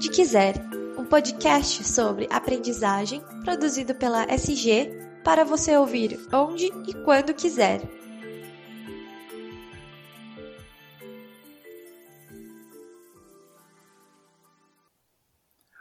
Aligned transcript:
Onde 0.00 0.08
Quiser, 0.12 0.54
um 0.96 1.04
podcast 1.04 1.84
sobre 1.84 2.26
aprendizagem 2.30 3.20
produzido 3.44 3.94
pela 3.94 4.24
SG 4.32 4.90
para 5.22 5.44
você 5.44 5.76
ouvir 5.76 6.18
onde 6.32 6.64
e 6.88 6.94
quando 7.04 7.34
quiser. 7.34 7.82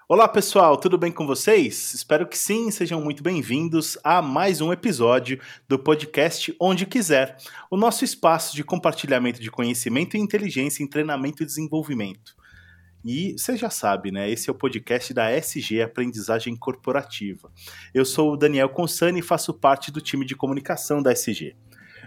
Olá 0.05 0.27
pessoal, 0.27 0.76
tudo 0.76 0.98
bem 0.98 1.13
com 1.13 1.26
vocês? 1.26 1.94
Espero 1.94 2.27
que 2.27 2.38
sim, 2.38 2.70
sejam 2.72 2.99
muito 2.99 3.23
bem-vindos 3.23 3.98
a 4.04 4.22
mais 4.22 4.59
um 4.59 4.73
episódio 4.73 5.40
do 5.66 5.80
podcast 5.80 6.54
Onde 6.59 6.86
Quiser, 6.86 7.38
o 7.72 7.77
nosso 7.77 8.04
espaço 8.04 8.54
de 8.54 8.66
compartilhamento 8.66 9.40
de 9.40 9.49
conhecimento 9.49 10.17
e 10.17 10.20
inteligência 10.20 10.84
em 10.84 10.88
treinamento 10.88 11.41
e 11.41 11.45
desenvolvimento. 11.45 12.38
E 13.12 13.34
você 13.36 13.58
já 13.58 13.72
sabe, 13.72 14.12
né? 14.12 14.30
Esse 14.30 14.52
é 14.52 14.54
o 14.54 14.55
podcast 14.55 15.16
da 15.16 15.31
SG 15.31 15.81
Aprendizagem 15.81 16.55
Corporativa. 16.55 17.52
Eu 17.91 18.05
sou 18.05 18.34
o 18.34 18.38
Daniel 18.38 18.70
Consani 18.70 19.18
e 19.18 19.23
faço 19.23 19.52
parte 19.52 19.91
do 19.91 19.99
time 19.99 20.23
de 20.23 20.35
comunicação 20.35 21.02
da 21.02 21.12
SG. 21.12 21.55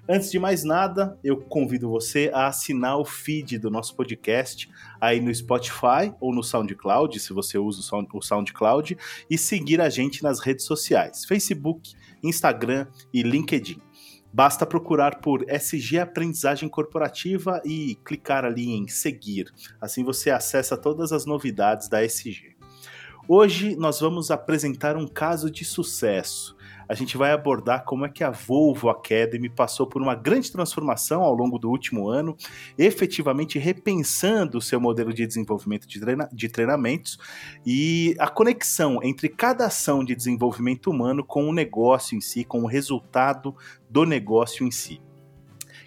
Antes 0.08 0.30
de 0.30 0.38
mais 0.38 0.62
nada, 0.62 1.18
eu 1.24 1.38
convido 1.38 1.90
você 1.90 2.30
a 2.32 2.46
assinar 2.46 2.98
o 2.98 3.04
feed 3.04 3.58
do 3.58 3.68
nosso 3.68 3.96
podcast 3.96 4.70
aí 5.00 5.20
no 5.20 5.34
Spotify 5.34 6.14
ou 6.20 6.32
no 6.32 6.44
SoundCloud, 6.44 7.18
se 7.18 7.32
você 7.32 7.58
usa 7.58 7.80
o 8.12 8.22
SoundCloud, 8.22 8.96
e 9.28 9.36
seguir 9.36 9.80
a 9.80 9.88
gente 9.88 10.22
nas 10.22 10.38
redes 10.38 10.64
sociais: 10.64 11.24
Facebook, 11.24 11.94
Instagram 12.22 12.86
e 13.12 13.24
LinkedIn. 13.24 13.82
Basta 14.32 14.64
procurar 14.64 15.20
por 15.20 15.44
SG 15.46 15.98
Aprendizagem 15.98 16.68
Corporativa 16.68 17.60
e 17.66 17.96
clicar 18.04 18.44
ali 18.46 18.70
em 18.70 18.88
seguir. 18.88 19.52
Assim 19.78 20.02
você 20.02 20.30
acessa 20.30 20.74
todas 20.76 21.12
as 21.12 21.26
novidades 21.26 21.86
da 21.86 22.02
SG. 22.02 22.56
Hoje 23.28 23.76
nós 23.76 24.00
vamos 24.00 24.30
apresentar 24.30 24.96
um 24.96 25.06
caso 25.06 25.50
de 25.50 25.64
sucesso 25.64 26.56
a 26.92 26.94
gente 26.94 27.16
vai 27.16 27.32
abordar 27.32 27.86
como 27.86 28.04
é 28.04 28.08
que 28.10 28.22
a 28.22 28.30
Volvo 28.30 28.90
Academy 28.90 29.48
passou 29.48 29.86
por 29.86 30.02
uma 30.02 30.14
grande 30.14 30.52
transformação 30.52 31.22
ao 31.22 31.32
longo 31.32 31.58
do 31.58 31.70
último 31.70 32.06
ano, 32.06 32.36
efetivamente 32.76 33.58
repensando 33.58 34.58
o 34.58 34.60
seu 34.60 34.78
modelo 34.78 35.10
de 35.10 35.26
desenvolvimento 35.26 35.88
de, 35.88 35.98
treina 35.98 36.28
de 36.30 36.50
treinamentos 36.50 37.18
e 37.64 38.14
a 38.18 38.28
conexão 38.28 39.02
entre 39.02 39.30
cada 39.30 39.68
ação 39.68 40.04
de 40.04 40.14
desenvolvimento 40.14 40.90
humano 40.90 41.24
com 41.24 41.48
o 41.48 41.52
negócio 41.52 42.14
em 42.14 42.20
si, 42.20 42.44
com 42.44 42.60
o 42.60 42.66
resultado 42.66 43.56
do 43.88 44.04
negócio 44.04 44.66
em 44.66 44.70
si. 44.70 45.00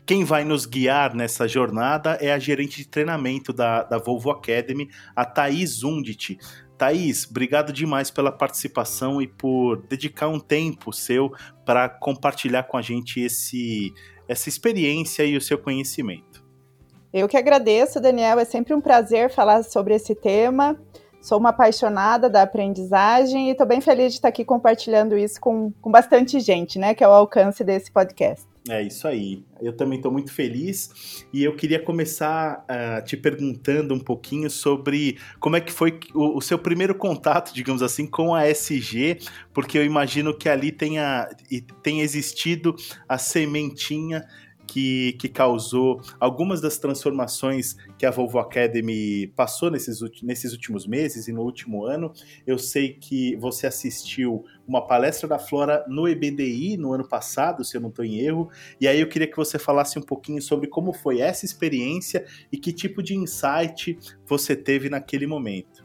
Quem 0.07 0.23
vai 0.23 0.43
nos 0.43 0.65
guiar 0.65 1.15
nessa 1.15 1.47
jornada 1.47 2.17
é 2.21 2.31
a 2.31 2.39
gerente 2.39 2.77
de 2.77 2.87
treinamento 2.87 3.53
da, 3.53 3.83
da 3.83 3.99
Volvo 3.99 4.31
Academy, 4.31 4.89
a 5.15 5.23
Thaís 5.23 5.83
Undit. 5.83 6.37
Thaís, 6.77 7.27
obrigado 7.29 7.71
demais 7.71 8.11
pela 8.11 8.31
participação 8.31 9.21
e 9.21 9.27
por 9.27 9.77
dedicar 9.87 10.27
um 10.27 10.39
tempo 10.39 10.91
seu 10.91 11.31
para 11.65 11.87
compartilhar 11.87 12.63
com 12.63 12.77
a 12.77 12.81
gente 12.81 13.19
esse, 13.19 13.93
essa 14.27 14.49
experiência 14.49 15.23
e 15.23 15.37
o 15.37 15.41
seu 15.41 15.57
conhecimento. 15.57 16.43
Eu 17.13 17.29
que 17.29 17.37
agradeço, 17.37 18.01
Daniel. 18.01 18.39
É 18.39 18.45
sempre 18.45 18.73
um 18.73 18.81
prazer 18.81 19.29
falar 19.31 19.63
sobre 19.63 19.95
esse 19.95 20.13
tema. 20.13 20.77
Sou 21.21 21.39
uma 21.39 21.49
apaixonada 21.49 22.29
da 22.29 22.41
aprendizagem 22.41 23.47
e 23.47 23.51
estou 23.51 23.65
bem 23.65 23.79
feliz 23.81 24.11
de 24.11 24.19
estar 24.19 24.27
aqui 24.27 24.43
compartilhando 24.43 25.17
isso 25.17 25.39
com, 25.39 25.71
com 25.81 25.89
bastante 25.89 26.39
gente, 26.39 26.77
né? 26.77 26.93
Que 26.93 27.03
é 27.03 27.07
o 27.07 27.11
alcance 27.11 27.63
desse 27.63 27.91
podcast. 27.91 28.45
É 28.67 28.81
isso 28.81 29.07
aí. 29.07 29.43
Eu 29.61 29.73
também 29.73 29.97
estou 29.97 30.11
muito 30.11 30.33
feliz 30.33 31.23
e 31.31 31.43
eu 31.43 31.55
queria 31.55 31.79
começar 31.79 32.65
uh, 32.65 33.05
te 33.05 33.15
perguntando 33.15 33.93
um 33.93 33.99
pouquinho 33.99 34.49
sobre 34.49 35.19
como 35.39 35.55
é 35.55 35.61
que 35.61 35.71
foi 35.71 35.99
o, 36.15 36.37
o, 36.37 36.41
seu 36.41 36.57
primeiro 36.57 36.95
contato, 36.95 37.53
digamos 37.53 37.83
assim, 37.83 38.07
com 38.07 38.33
a 38.33 38.49
SG, 38.49 39.19
porque 39.53 39.77
eu 39.77 39.85
imagino 39.85 40.35
que 40.35 40.49
ali 40.49 40.71
tenha, 40.71 41.29
tenha 41.83 42.03
existido 42.03 42.75
a 43.07 43.19
sementinha 43.19 44.25
que, 44.67 45.13
que 45.13 45.29
causou 45.29 46.01
algumas 46.19 46.61
das 46.61 46.77
transformações 46.77 47.75
que 47.97 48.05
a 48.05 48.11
Volvo 48.11 48.39
Academy 48.39 49.27
passou 49.35 49.71
nesses, 49.71 49.99
nesses 50.21 50.51
últimos 50.51 50.85
meses 50.85 51.27
e 51.27 51.31
no 51.31 51.41
último 51.41 51.85
ano. 51.85 52.11
Eu 52.45 52.57
sei 52.57 52.93
que 52.93 53.35
você 53.35 53.67
assistiu 53.67 54.45
uma 54.67 54.85
palestra 54.85 55.27
da 55.27 55.37
Flora 55.37 55.85
no 55.87 56.07
EBDI 56.07 56.77
no 56.77 56.93
ano 56.93 57.07
passado, 57.07 57.63
se 57.63 57.77
eu 57.77 57.81
não 57.81 57.89
estou 57.89 58.03
em 58.03 58.19
erro, 58.19 58.49
e 58.79 58.87
aí 58.87 58.99
eu 58.99 59.07
queria 59.07 59.27
que 59.27 59.37
você 59.37 59.59
falasse 59.59 59.97
um 59.99 60.01
pouquinho 60.01 60.41
sobre 60.41 60.67
como 60.67 60.91
foi 60.91 61.19
essa 61.19 61.45
experiência 61.45 62.25
e 62.51 62.57
que 62.57 62.73
tipo 62.73 63.03
de 63.03 63.15
insight 63.15 63.97
você 64.25 64.55
teve 64.55 64.89
naquele 64.89 65.27
momento. 65.27 65.84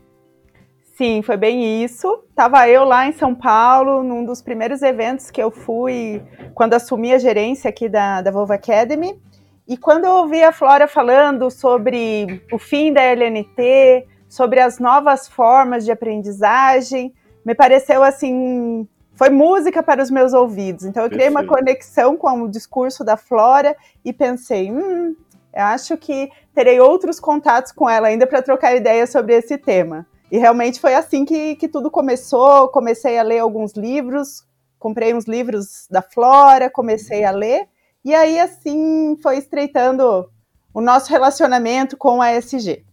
Sim, 1.00 1.22
foi 1.22 1.38
bem 1.38 1.82
isso. 1.82 2.24
Tava 2.34 2.68
eu 2.68 2.84
lá 2.84 3.06
em 3.06 3.12
São 3.12 3.34
Paulo, 3.34 4.02
num 4.02 4.22
dos 4.22 4.42
primeiros 4.42 4.82
eventos 4.82 5.30
que 5.30 5.42
eu 5.42 5.50
fui 5.50 6.22
quando 6.52 6.74
assumi 6.74 7.14
a 7.14 7.18
gerência 7.18 7.70
aqui 7.70 7.88
da, 7.88 8.20
da 8.20 8.30
Volvo 8.30 8.52
Academy. 8.52 9.18
E 9.66 9.78
quando 9.78 10.04
eu 10.04 10.10
ouvi 10.10 10.42
a 10.42 10.52
Flora 10.52 10.86
falando 10.86 11.50
sobre 11.50 12.44
o 12.52 12.58
fim 12.58 12.92
da 12.92 13.00
LNT, 13.00 14.06
sobre 14.28 14.60
as 14.60 14.78
novas 14.78 15.26
formas 15.26 15.86
de 15.86 15.90
aprendizagem, 15.90 17.14
me 17.46 17.54
pareceu 17.54 18.04
assim, 18.04 18.86
foi 19.14 19.30
música 19.30 19.82
para 19.82 20.02
os 20.02 20.10
meus 20.10 20.34
ouvidos. 20.34 20.84
Então 20.84 21.04
eu 21.04 21.08
Perfeito. 21.08 21.32
criei 21.32 21.46
uma 21.46 21.50
conexão 21.50 22.14
com 22.14 22.42
o 22.42 22.50
discurso 22.50 23.02
da 23.02 23.16
Flora 23.16 23.74
e 24.04 24.12
pensei, 24.12 24.70
hum, 24.70 25.16
acho 25.54 25.96
que 25.96 26.28
terei 26.54 26.78
outros 26.78 27.18
contatos 27.18 27.72
com 27.72 27.88
ela 27.88 28.08
ainda 28.08 28.26
para 28.26 28.42
trocar 28.42 28.76
ideias 28.76 29.08
sobre 29.08 29.34
esse 29.34 29.56
tema. 29.56 30.06
E 30.30 30.38
realmente 30.38 30.80
foi 30.80 30.94
assim 30.94 31.24
que, 31.24 31.56
que 31.56 31.68
tudo 31.68 31.90
começou. 31.90 32.68
Comecei 32.68 33.18
a 33.18 33.22
ler 33.22 33.40
alguns 33.40 33.72
livros, 33.72 34.46
comprei 34.78 35.14
uns 35.14 35.24
livros 35.24 35.86
da 35.90 36.00
Flora, 36.02 36.70
comecei 36.70 37.24
a 37.24 37.30
ler, 37.30 37.68
e 38.04 38.14
aí 38.14 38.38
assim 38.38 39.16
foi 39.22 39.38
estreitando 39.38 40.30
o 40.72 40.80
nosso 40.80 41.10
relacionamento 41.10 41.96
com 41.96 42.22
a 42.22 42.30
SG. 42.30 42.84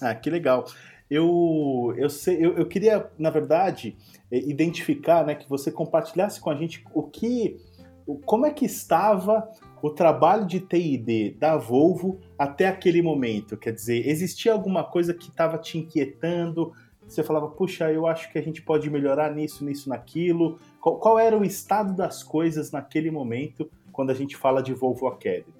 Ah, 0.00 0.14
que 0.14 0.30
legal. 0.30 0.64
Eu, 1.10 1.94
eu, 1.96 2.10
sei, 2.10 2.44
eu, 2.44 2.56
eu 2.56 2.66
queria, 2.66 3.10
na 3.18 3.30
verdade, 3.30 3.96
identificar, 4.30 5.24
né, 5.24 5.34
que 5.34 5.48
você 5.48 5.70
compartilhasse 5.70 6.40
com 6.40 6.50
a 6.50 6.54
gente 6.54 6.84
o 6.92 7.02
que, 7.02 7.60
como 8.24 8.46
é 8.46 8.50
que 8.50 8.66
estava 8.66 9.48
o 9.82 9.90
trabalho 9.90 10.46
de 10.46 10.60
TID 10.60 11.36
da 11.38 11.56
Volvo 11.56 12.18
até 12.38 12.66
aquele 12.66 13.02
momento? 13.02 13.56
Quer 13.56 13.72
dizer, 13.72 14.08
existia 14.08 14.52
alguma 14.52 14.84
coisa 14.84 15.14
que 15.14 15.28
estava 15.28 15.58
te 15.58 15.78
inquietando? 15.78 16.72
Você 17.06 17.22
falava, 17.22 17.48
puxa, 17.48 17.90
eu 17.90 18.06
acho 18.06 18.30
que 18.30 18.38
a 18.38 18.42
gente 18.42 18.60
pode 18.60 18.90
melhorar 18.90 19.34
nisso, 19.34 19.64
nisso, 19.64 19.88
naquilo. 19.88 20.58
Qual, 20.80 20.96
qual 20.98 21.18
era 21.18 21.36
o 21.36 21.44
estado 21.44 21.94
das 21.94 22.22
coisas 22.22 22.70
naquele 22.70 23.10
momento 23.10 23.70
quando 23.92 24.10
a 24.10 24.14
gente 24.14 24.36
fala 24.36 24.62
de 24.62 24.74
Volvo 24.74 25.06
Academy? 25.06 25.58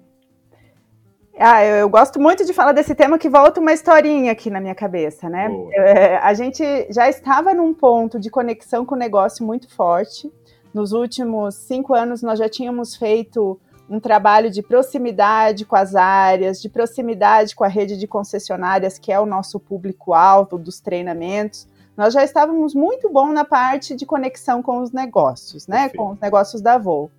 Ah, 1.41 1.63
eu, 1.63 1.77
eu, 1.77 1.89
gosto 1.89 2.19
muito 2.19 2.45
de 2.45 2.51
falar 2.51 2.73
desse 2.73 2.93
tema 2.93 3.17
que 3.17 3.29
volta 3.29 3.61
uma 3.61 3.71
historinha 3.71 4.33
aqui 4.33 4.49
na 4.49 4.59
minha 4.59 4.75
cabeça, 4.75 5.29
né? 5.29 5.49
É, 5.73 6.17
a 6.17 6.33
gente 6.33 6.61
já 6.91 7.07
estava 7.07 7.53
num 7.53 7.73
ponto 7.73 8.19
de 8.19 8.29
conexão 8.29 8.85
com 8.85 8.93
o 8.93 8.97
negócio 8.97 9.45
muito 9.45 9.73
forte. 9.73 10.29
Nos 10.73 10.91
últimos 10.91 11.55
cinco 11.55 11.95
anos, 11.95 12.21
nós 12.21 12.37
já 12.37 12.49
tínhamos 12.49 12.95
feito 12.95 13.57
um 13.89 13.99
trabalho 13.99 14.51
de 14.51 14.61
proximidade 14.61 15.65
com 15.65 15.75
as 15.75 15.95
áreas, 15.95 16.61
de 16.61 16.69
proximidade 16.69 17.55
com 17.55 17.63
a 17.63 17.67
rede 17.67 17.97
de 17.97 18.07
concessionárias, 18.07 18.99
que 18.99 19.11
é 19.11 19.19
o 19.19 19.25
nosso 19.25 19.59
público-alvo 19.59 20.57
dos 20.57 20.79
treinamentos. 20.79 21.67
Nós 21.97 22.13
já 22.13 22.23
estávamos 22.23 22.75
muito 22.75 23.09
bom 23.09 23.33
na 23.33 23.43
parte 23.43 23.95
de 23.95 24.05
conexão 24.05 24.61
com 24.61 24.79
os 24.79 24.91
negócios, 24.91 25.67
né? 25.67 25.89
Com 25.89 26.11
os 26.11 26.19
negócios 26.19 26.61
da 26.61 26.77
Voo. 26.77 27.11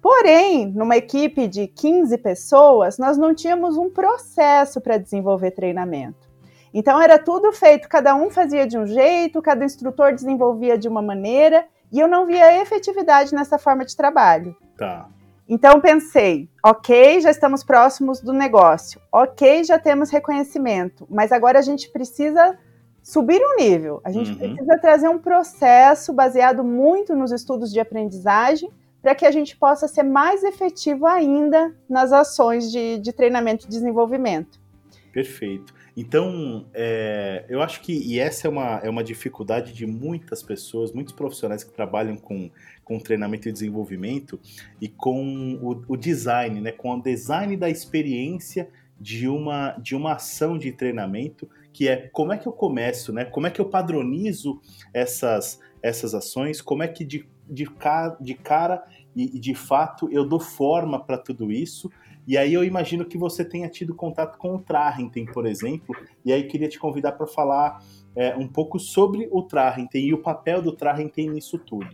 Porém, 0.00 0.66
numa 0.66 0.96
equipe 0.96 1.46
de 1.46 1.66
15 1.66 2.16
pessoas, 2.18 2.96
nós 2.96 3.18
não 3.18 3.34
tínhamos 3.34 3.76
um 3.76 3.90
processo 3.90 4.80
para 4.80 4.98
desenvolver 4.98 5.50
treinamento. 5.50 6.26
Então 6.72 7.00
era 7.00 7.18
tudo 7.18 7.52
feito, 7.52 7.88
cada 7.88 8.14
um 8.14 8.30
fazia 8.30 8.66
de 8.66 8.78
um 8.78 8.86
jeito, 8.86 9.42
cada 9.42 9.64
instrutor 9.64 10.12
desenvolvia 10.12 10.76
de 10.76 10.88
uma 10.88 11.02
maneira, 11.02 11.66
e 11.90 12.00
eu 12.00 12.08
não 12.08 12.26
via 12.26 12.60
efetividade 12.60 13.34
nessa 13.34 13.58
forma 13.58 13.84
de 13.84 13.96
trabalho. 13.96 14.56
Tá. 14.76 15.08
Então 15.48 15.80
pensei, 15.80 16.48
ok, 16.64 17.20
já 17.20 17.30
estamos 17.30 17.62
próximos 17.62 18.20
do 18.20 18.32
negócio, 18.32 19.00
ok, 19.12 19.62
já 19.62 19.78
temos 19.78 20.10
reconhecimento, 20.10 21.06
mas 21.08 21.30
agora 21.30 21.60
a 21.60 21.62
gente 21.62 21.88
precisa 21.90 22.58
subir 23.00 23.40
um 23.40 23.56
nível, 23.56 24.00
a 24.02 24.10
gente 24.10 24.32
uhum. 24.32 24.38
precisa 24.38 24.78
trazer 24.78 25.08
um 25.08 25.18
processo 25.18 26.12
baseado 26.12 26.64
muito 26.64 27.14
nos 27.14 27.30
estudos 27.30 27.72
de 27.72 27.78
aprendizagem 27.78 28.68
para 29.00 29.14
que 29.14 29.24
a 29.24 29.30
gente 29.30 29.56
possa 29.56 29.86
ser 29.86 30.02
mais 30.02 30.42
efetivo 30.42 31.06
ainda 31.06 31.72
nas 31.88 32.12
ações 32.12 32.72
de, 32.72 32.98
de 32.98 33.12
treinamento 33.12 33.64
e 33.64 33.68
desenvolvimento. 33.68 34.58
Perfeito. 35.12 35.72
Então, 35.96 36.66
é, 36.74 37.46
eu 37.48 37.62
acho 37.62 37.80
que, 37.80 37.92
e 37.92 38.18
essa 38.18 38.46
é 38.46 38.50
uma, 38.50 38.80
é 38.82 38.90
uma 38.90 39.02
dificuldade 39.02 39.72
de 39.72 39.86
muitas 39.86 40.42
pessoas, 40.42 40.92
muitos 40.92 41.14
profissionais 41.14 41.64
que 41.64 41.72
trabalham 41.72 42.16
com, 42.16 42.50
com 42.84 42.98
treinamento 42.98 43.48
e 43.48 43.52
desenvolvimento 43.52 44.38
e 44.78 44.88
com 44.88 45.54
o, 45.62 45.82
o 45.88 45.96
design, 45.96 46.60
né, 46.60 46.70
com 46.70 46.90
o 46.90 47.02
design 47.02 47.56
da 47.56 47.70
experiência 47.70 48.68
de 49.00 49.26
uma, 49.26 49.72
de 49.78 49.96
uma 49.96 50.14
ação 50.14 50.58
de 50.58 50.70
treinamento 50.72 51.48
que 51.76 51.88
é 51.88 52.08
como 52.08 52.32
é 52.32 52.38
que 52.38 52.48
eu 52.48 52.52
começo, 52.52 53.12
né? 53.12 53.26
Como 53.26 53.46
é 53.46 53.50
que 53.50 53.60
eu 53.60 53.66
padronizo 53.66 54.62
essas, 54.94 55.60
essas 55.82 56.14
ações, 56.14 56.62
como 56.62 56.82
é 56.82 56.88
que 56.88 57.04
de, 57.04 57.28
de, 57.46 57.68
de 58.18 58.34
cara 58.34 58.82
e, 59.14 59.38
de 59.38 59.54
fato 59.54 60.08
eu 60.10 60.26
dou 60.26 60.40
forma 60.40 60.98
para 60.98 61.18
tudo 61.18 61.52
isso. 61.52 61.90
E 62.26 62.36
aí 62.36 62.52
eu 62.52 62.64
imagino 62.64 63.04
que 63.04 63.16
você 63.16 63.44
tenha 63.44 63.68
tido 63.68 63.94
contato 63.94 64.36
com 64.36 64.56
o 64.56 64.58
Trarrenten, 64.58 65.26
por 65.26 65.46
exemplo, 65.46 65.94
e 66.24 66.32
aí 66.32 66.42
queria 66.44 66.68
te 66.68 66.78
convidar 66.78 67.12
para 67.12 67.26
falar 67.26 67.80
é, 68.16 68.34
um 68.34 68.48
pouco 68.48 68.80
sobre 68.80 69.28
o 69.30 69.42
Trarrenten 69.42 70.06
e 70.06 70.12
o 70.12 70.22
papel 70.22 70.60
do 70.60 70.72
Trarrenten 70.72 71.30
nisso 71.30 71.58
tudo. 71.58 71.88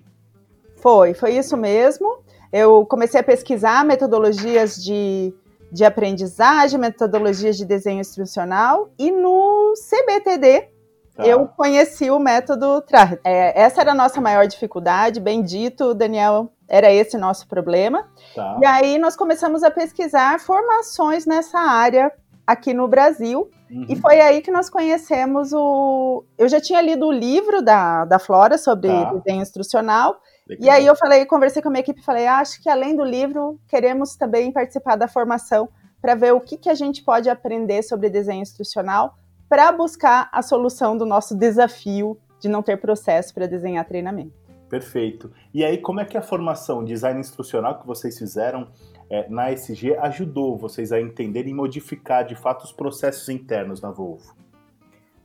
Foi, 0.77 1.13
foi 1.13 1.37
isso 1.37 1.57
mesmo. 1.57 2.21
Eu 2.51 2.87
comecei 2.87 3.21
a 3.21 3.23
pesquisar 3.23 3.85
metodologias 3.85 4.83
de, 4.83 5.35
de 5.71 5.85
aprendizagem, 5.85 6.79
metodologias 6.79 7.57
de 7.57 7.67
desenho 7.67 8.01
instrucional, 8.01 8.91
e 8.99 9.13
no 9.13 9.75
CBTD 9.75 10.69
tá. 11.15 11.27
eu 11.27 11.47
conheci 11.47 12.11
o 12.11 12.19
método 12.19 12.81
Trarrenten. 12.83 13.21
É, 13.25 13.61
essa 13.61 13.83
era 13.83 13.93
a 13.93 13.95
nossa 13.95 14.21
maior 14.21 14.47
dificuldade, 14.47 15.21
bem 15.21 15.43
dito, 15.43 15.93
Daniel, 15.93 16.51
era 16.73 16.91
esse 16.91 17.19
nosso 17.19 17.47
problema. 17.47 18.09
Tá. 18.35 18.59
E 18.63 18.65
aí 18.65 18.99
nós 18.99 19.15
começamos 19.15 19.63
a 19.63 19.71
pesquisar 19.71 20.41
formações 20.41 21.27
nessa 21.27 21.59
área 21.59 22.11
aqui 22.47 22.73
no 22.73 22.89
Brasil. 22.89 23.51
Uhum. 23.71 23.85
E 23.91 23.95
foi 23.97 24.19
aí 24.23 24.41
que 24.41 24.51
nós 24.51 24.71
conhecemos 24.71 25.53
o. 25.53 26.25
Eu 26.39 26.49
já 26.49 26.63
tinha 26.63 26.81
lido 26.81 27.07
o 27.07 27.13
livro 27.13 27.61
da, 27.61 28.07
da 28.07 28.19
Flora 28.19 28.57
sobre 28.57 28.89
tá. 28.89 29.13
desenho 29.13 29.43
instrucional. 29.43 30.19
Legal. 30.49 30.67
E 30.67 30.71
aí 30.71 30.87
eu 30.87 30.97
falei, 30.97 31.27
conversei 31.27 31.61
com 31.61 31.69
a 31.69 31.73
minha 31.73 31.83
equipe 31.83 32.01
e 32.01 32.05
falei, 32.05 32.27
ah, 32.27 32.39
acho 32.39 32.61
que 32.63 32.71
além 32.71 32.97
do 32.97 33.05
livro, 33.05 33.61
queremos 33.69 34.17
também 34.17 34.51
participar 34.51 34.97
da 34.97 35.07
formação 35.07 35.69
para 36.01 36.15
ver 36.15 36.33
o 36.33 36.41
que, 36.41 36.57
que 36.57 36.71
a 36.71 36.75
gente 36.75 37.05
pode 37.05 37.29
aprender 37.29 37.83
sobre 37.83 38.09
desenho 38.09 38.41
instrucional 38.41 39.15
para 39.47 39.71
buscar 39.71 40.31
a 40.33 40.41
solução 40.41 40.97
do 40.97 41.05
nosso 41.05 41.37
desafio 41.37 42.19
de 42.41 42.49
não 42.49 42.63
ter 42.63 42.79
processo 42.79 43.33
para 43.33 43.47
desenhar 43.47 43.85
treinamento. 43.85 44.42
Perfeito. 44.73 45.31
E 45.53 45.63
aí, 45.63 45.77
como 45.77 46.01
é 46.01 46.05
que 46.07 46.17
a 46.17 46.23
formação 46.23 46.83
design 46.83 47.21
instrucional 47.21 47.79
que 47.79 47.87
vocês 47.87 48.17
fizeram 48.17 48.69
é, 49.11 49.29
na 49.29 49.53
SG 49.53 49.95
ajudou 50.01 50.57
vocês 50.57 50.93
a 50.93 50.99
entenderem 50.99 51.51
e 51.51 51.55
modificar 51.55 52.25
de 52.25 52.35
fato 52.35 52.65
os 52.65 52.73
processos 52.73 53.29
internos 53.29 53.83
na 53.83 53.91
Volvo? 53.91 54.35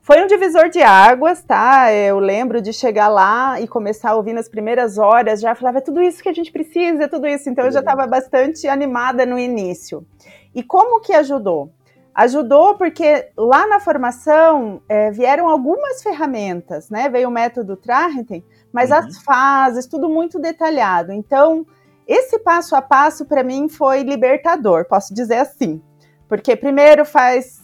Foi 0.02 0.22
um 0.22 0.28
divisor 0.28 0.68
de 0.68 0.82
águas, 0.82 1.44
tá? 1.44 1.94
Eu 1.94 2.20
lembro 2.20 2.62
de 2.62 2.74
chegar 2.74 3.08
lá 3.08 3.62
e 3.62 3.70
começar 3.70 4.10
a 4.10 4.16
ouvir 4.18 4.34
nas 4.34 4.50
primeiras 4.50 4.98
horas, 4.98 5.40
já 5.40 5.56
falava, 5.56 5.78
é 5.78 5.82
tudo 5.82 6.02
isso 6.02 6.22
que 6.22 6.28
a 6.28 6.34
gente 6.34 6.52
precisa, 6.52 7.06
é 7.06 7.08
tudo 7.08 7.26
isso. 7.26 7.50
Então 7.50 7.64
eu 7.64 7.72
já 7.72 7.80
estava 7.80 8.06
bastante 8.06 8.68
animada 8.68 9.26
no 9.26 9.40
início. 9.40 10.06
E 10.54 10.62
como 10.62 11.00
que 11.00 11.14
ajudou? 11.14 11.72
Ajudou 12.14 12.76
porque 12.76 13.30
lá 13.38 13.66
na 13.66 13.80
formação 13.80 14.82
é, 14.90 15.10
vieram 15.10 15.48
algumas 15.48 16.04
ferramentas, 16.04 16.90
né? 16.90 17.08
Veio 17.08 17.30
o 17.30 17.32
método 17.32 17.78
Trarrenten, 17.78 18.44
mas 18.72 18.92
uhum. 18.92 18.98
as 18.98 19.18
fases, 19.19 19.86
tudo 19.86 20.10
muito 20.10 20.40
detalhado. 20.40 21.12
Então, 21.12 21.66
esse 22.08 22.40
passo 22.40 22.75
a 22.75 22.81
passo 22.81 23.25
para 23.25 23.44
mim 23.44 23.68
foi 23.68 24.04
libertador, 24.04 24.86
posso 24.86 25.14
dizer 25.14 25.38
assim. 25.38 25.81
Porque 26.28 26.56
primeiro 26.56 27.06
faz 27.06 27.62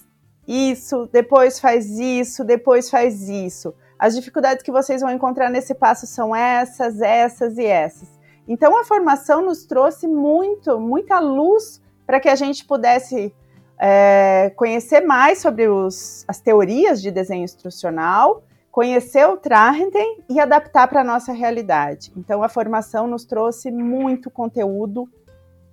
isso, 0.48 1.08
depois 1.12 1.60
faz 1.60 1.90
isso, 1.98 2.44
depois 2.44 2.90
faz 2.90 3.30
isso. 3.30 3.74
As 3.98 4.16
dificuldades 4.16 4.64
que 4.64 4.72
vocês 4.72 5.02
vão 5.02 5.12
encontrar 5.12 5.50
nesse 5.50 5.74
passo 5.74 6.06
são 6.06 6.36
essas, 6.36 7.02
essas 7.02 7.58
e 7.58 7.66
essas. 7.66 8.10
Então 8.48 8.78
a 8.78 8.84
formação 8.84 9.42
nos 9.42 9.66
trouxe 9.66 10.08
muito, 10.08 10.78
muita 10.80 11.20
luz 11.20 11.82
para 12.06 12.20
que 12.20 12.28
a 12.28 12.36
gente 12.36 12.66
pudesse 12.66 13.34
é, 13.80 14.52
conhecer 14.56 15.02
mais 15.02 15.40
sobre 15.40 15.68
os, 15.68 16.26
as 16.28 16.42
teorias 16.42 17.02
de 17.02 17.12
desenho 17.12 17.44
instrucional 17.44 18.44
conhecer 18.74 19.24
o 19.30 19.38
Trarrenten 19.38 20.24
e 20.28 20.40
adaptar 20.40 20.88
para 20.88 21.02
a 21.02 21.04
nossa 21.04 21.32
realidade. 21.32 22.12
Então, 22.18 22.42
a 22.42 22.50
formação 22.50 23.08
nos 23.08 23.24
trouxe 23.24 23.72
muito 23.72 24.32
conteúdo, 24.32 25.08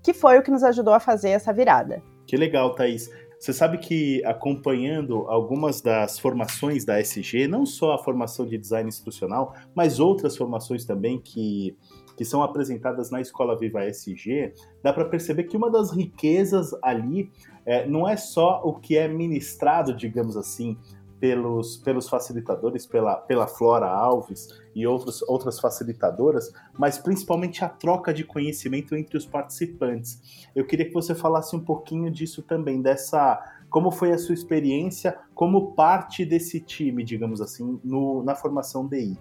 que 0.03 0.13
foi 0.13 0.39
o 0.39 0.43
que 0.43 0.51
nos 0.51 0.63
ajudou 0.63 0.93
a 0.93 1.01
fazer 1.01 1.31
essa 1.31 1.51
virada. 1.51 2.03
Que 2.27 2.37
legal, 2.37 2.75
Thaís. 2.75 3.11
Você 3.39 3.55
sabe 3.55 3.79
que 3.79 4.23
acompanhando 4.27 5.27
algumas 5.29 5.81
das 5.81 6.19
formações 6.19 6.85
da 6.85 7.01
SG, 7.01 7.49
não 7.49 7.65
só 7.65 7.95
a 7.95 7.99
formação 7.99 8.45
de 8.45 8.59
design 8.59 8.87
institucional, 8.87 9.55
mas 9.75 9.99
outras 9.99 10.37
formações 10.37 10.85
também 10.85 11.19
que, 11.19 11.75
que 12.19 12.25
são 12.27 12.43
apresentadas 12.43 13.11
na 13.11 13.19
Escola 13.19 13.59
Viva 13.59 13.83
SG, 13.87 14.53
dá 14.83 14.93
para 14.93 15.07
perceber 15.07 15.45
que 15.45 15.57
uma 15.57 15.71
das 15.71 15.91
riquezas 15.91 16.77
ali 16.83 17.33
é, 17.65 17.87
não 17.87 18.07
é 18.07 18.15
só 18.15 18.61
o 18.63 18.75
que 18.75 18.99
é 18.99 19.09
ministrado, 19.09 19.95
digamos 19.95 20.37
assim, 20.37 20.77
pelos, 21.21 21.77
pelos 21.77 22.09
facilitadores, 22.09 22.87
pela, 22.87 23.17
pela 23.17 23.47
Flora 23.47 23.87
Alves 23.87 24.49
e 24.75 24.87
outros, 24.87 25.23
outras 25.23 25.61
facilitadoras, 25.61 26.51
mas 26.79 26.97
principalmente 26.97 27.63
a 27.63 27.69
troca 27.69 28.13
de 28.13 28.25
conhecimento 28.25 28.97
entre 28.97 29.19
os 29.19 29.27
participantes. 29.27 30.49
Eu 30.57 30.67
queria 30.67 30.87
que 30.87 30.95
você 30.95 31.15
falasse 31.15 31.55
um 31.55 31.61
pouquinho 31.61 32.11
disso 32.11 32.43
também, 32.43 32.81
dessa. 32.81 33.39
Como 33.69 33.93
foi 33.93 34.11
a 34.11 34.19
sua 34.19 34.35
experiência 34.35 35.17
como 35.33 35.75
parte 35.75 36.25
desse 36.25 36.59
time, 36.59 37.05
digamos 37.05 37.41
assim, 37.41 37.79
no, 37.85 38.21
na 38.25 38.35
formação 38.35 38.89
DI? 38.89 39.17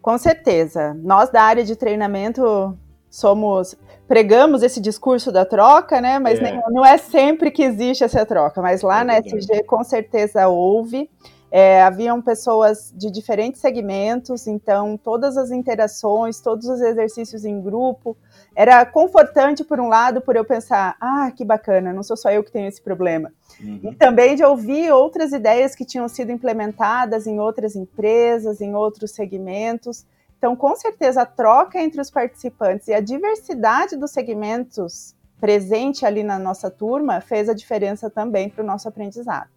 Com 0.00 0.16
certeza. 0.16 0.94
Nós 0.94 1.30
da 1.30 1.42
área 1.42 1.64
de 1.64 1.74
treinamento 1.74 2.78
somos 3.12 3.76
pregamos 4.08 4.62
esse 4.62 4.80
discurso 4.80 5.30
da 5.30 5.44
troca, 5.44 6.00
né? 6.00 6.18
Mas 6.18 6.40
é. 6.40 6.52
Não, 6.52 6.62
não, 6.70 6.84
é 6.84 6.96
sempre 6.96 7.50
que 7.50 7.62
existe 7.62 8.02
essa 8.02 8.26
troca. 8.26 8.60
Mas 8.60 8.82
lá 8.82 9.02
é 9.02 9.04
na 9.04 9.18
SG 9.18 9.62
com 9.64 9.84
certeza 9.84 10.48
houve. 10.48 11.08
É, 11.50 11.82
haviam 11.82 12.20
pessoas 12.22 12.90
de 12.96 13.10
diferentes 13.10 13.60
segmentos, 13.60 14.46
então 14.46 14.96
todas 14.96 15.36
as 15.36 15.50
interações, 15.50 16.40
todos 16.40 16.66
os 16.66 16.80
exercícios 16.80 17.44
em 17.44 17.60
grupo, 17.60 18.16
era 18.56 18.84
confortante 18.86 19.62
por 19.62 19.78
um 19.78 19.86
lado, 19.86 20.22
por 20.22 20.34
eu 20.34 20.46
pensar, 20.46 20.96
ah, 20.98 21.30
que 21.30 21.44
bacana, 21.44 21.92
não 21.92 22.02
sou 22.02 22.16
só 22.16 22.30
eu 22.30 22.42
que 22.42 22.50
tenho 22.50 22.68
esse 22.68 22.80
problema. 22.80 23.30
Uhum. 23.60 23.80
E 23.82 23.94
também 23.94 24.34
de 24.34 24.42
ouvir 24.42 24.90
outras 24.92 25.32
ideias 25.32 25.74
que 25.74 25.84
tinham 25.84 26.08
sido 26.08 26.32
implementadas 26.32 27.26
em 27.26 27.38
outras 27.38 27.76
empresas, 27.76 28.62
em 28.62 28.74
outros 28.74 29.10
segmentos. 29.10 30.06
Então, 30.42 30.56
com 30.56 30.74
certeza, 30.74 31.22
a 31.22 31.24
troca 31.24 31.80
entre 31.80 32.00
os 32.00 32.10
participantes 32.10 32.88
e 32.88 32.92
a 32.92 32.98
diversidade 32.98 33.96
dos 33.96 34.10
segmentos 34.10 35.14
presente 35.40 36.04
ali 36.04 36.24
na 36.24 36.36
nossa 36.36 36.68
turma 36.68 37.20
fez 37.20 37.48
a 37.48 37.54
diferença 37.54 38.10
também 38.10 38.50
para 38.50 38.64
o 38.64 38.66
nosso 38.66 38.88
aprendizado. 38.88 39.48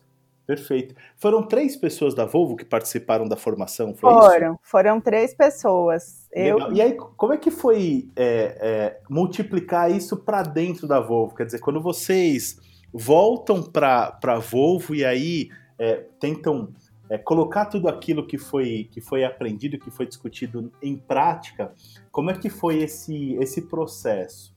Perfeito. 0.45 0.93
Foram 1.17 1.41
três 1.41 1.75
pessoas 1.75 2.13
da 2.13 2.23
Volvo 2.23 2.55
que 2.55 2.63
participaram 2.63 3.27
da 3.27 3.35
formação, 3.35 3.95
foi 3.95 4.11
foram, 4.11 4.51
isso? 4.51 4.59
Foram 4.61 5.01
três 5.01 5.33
pessoas. 5.33 6.27
Eu... 6.31 6.71
E 6.71 6.79
aí, 6.79 6.93
como 6.93 7.33
é 7.33 7.37
que 7.37 7.49
foi 7.49 8.07
é, 8.15 8.55
é, 8.61 8.99
multiplicar 9.09 9.89
isso 9.89 10.15
para 10.15 10.43
dentro 10.43 10.87
da 10.87 10.99
Volvo? 10.99 11.33
Quer 11.33 11.47
dizer, 11.47 11.61
quando 11.61 11.81
vocês 11.81 12.59
voltam 12.93 13.63
para 13.63 14.19
a 14.21 14.37
Volvo 14.37 14.93
e 14.93 15.03
aí 15.03 15.49
é, 15.79 16.05
tentam 16.19 16.69
é, 17.09 17.17
colocar 17.17 17.65
tudo 17.65 17.87
aquilo 17.87 18.25
que 18.25 18.37
foi, 18.37 18.89
que 18.91 19.01
foi 19.01 19.23
aprendido, 19.23 19.77
que 19.77 19.91
foi 19.91 20.05
discutido 20.05 20.71
em 20.81 20.97
prática, 20.97 21.71
como 22.11 22.31
é 22.31 22.33
que 22.33 22.49
foi 22.49 22.77
esse, 22.77 23.35
esse 23.35 23.63
processo? 23.63 24.55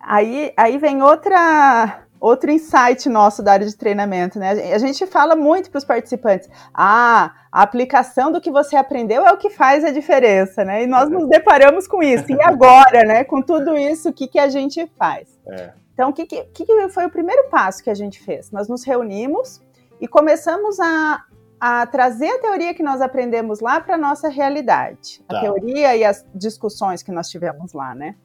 Aí, 0.00 0.52
aí 0.56 0.78
vem 0.78 1.02
outra 1.02 2.04
outro 2.22 2.52
insight 2.52 3.08
nosso 3.08 3.42
da 3.42 3.52
área 3.52 3.66
de 3.66 3.76
treinamento, 3.76 4.38
né? 4.38 4.52
A 4.72 4.78
gente 4.78 5.04
fala 5.06 5.34
muito 5.34 5.70
para 5.70 5.78
os 5.78 5.84
participantes: 5.84 6.48
ah, 6.72 7.32
a 7.50 7.62
aplicação 7.62 8.30
do 8.30 8.40
que 8.40 8.50
você 8.50 8.76
aprendeu 8.76 9.26
é 9.26 9.32
o 9.32 9.36
que 9.36 9.50
faz 9.50 9.84
a 9.84 9.90
diferença, 9.90 10.64
né? 10.64 10.84
E 10.84 10.86
nós 10.86 11.08
nos 11.08 11.28
deparamos 11.28 11.88
com 11.88 12.02
isso. 12.02 12.30
E 12.30 12.40
agora, 12.42 13.02
né? 13.04 13.24
Com 13.24 13.42
tudo 13.42 13.76
isso, 13.76 14.10
o 14.10 14.12
que, 14.12 14.28
que 14.28 14.38
a 14.38 14.48
gente 14.48 14.86
faz? 14.96 15.28
É. 15.48 15.72
Então, 15.92 16.10
o 16.10 16.12
que, 16.12 16.24
que, 16.24 16.44
que 16.44 16.88
foi 16.88 17.06
o 17.06 17.10
primeiro 17.10 17.48
passo 17.50 17.82
que 17.82 17.90
a 17.90 17.94
gente 17.94 18.22
fez? 18.22 18.50
Nós 18.50 18.68
nos 18.68 18.84
reunimos 18.84 19.60
e 20.02 20.08
começamos 20.08 20.80
a, 20.80 21.24
a 21.60 21.86
trazer 21.86 22.26
a 22.26 22.38
teoria 22.40 22.74
que 22.74 22.82
nós 22.82 23.00
aprendemos 23.00 23.60
lá 23.60 23.80
para 23.80 23.94
a 23.94 23.98
nossa 23.98 24.28
realidade. 24.28 25.22
Tá. 25.28 25.38
A 25.38 25.40
teoria 25.42 25.96
e 25.96 26.04
as 26.04 26.26
discussões 26.34 27.04
que 27.04 27.12
nós 27.12 27.28
tivemos 27.28 27.72
lá, 27.72 27.94
né? 27.94 28.16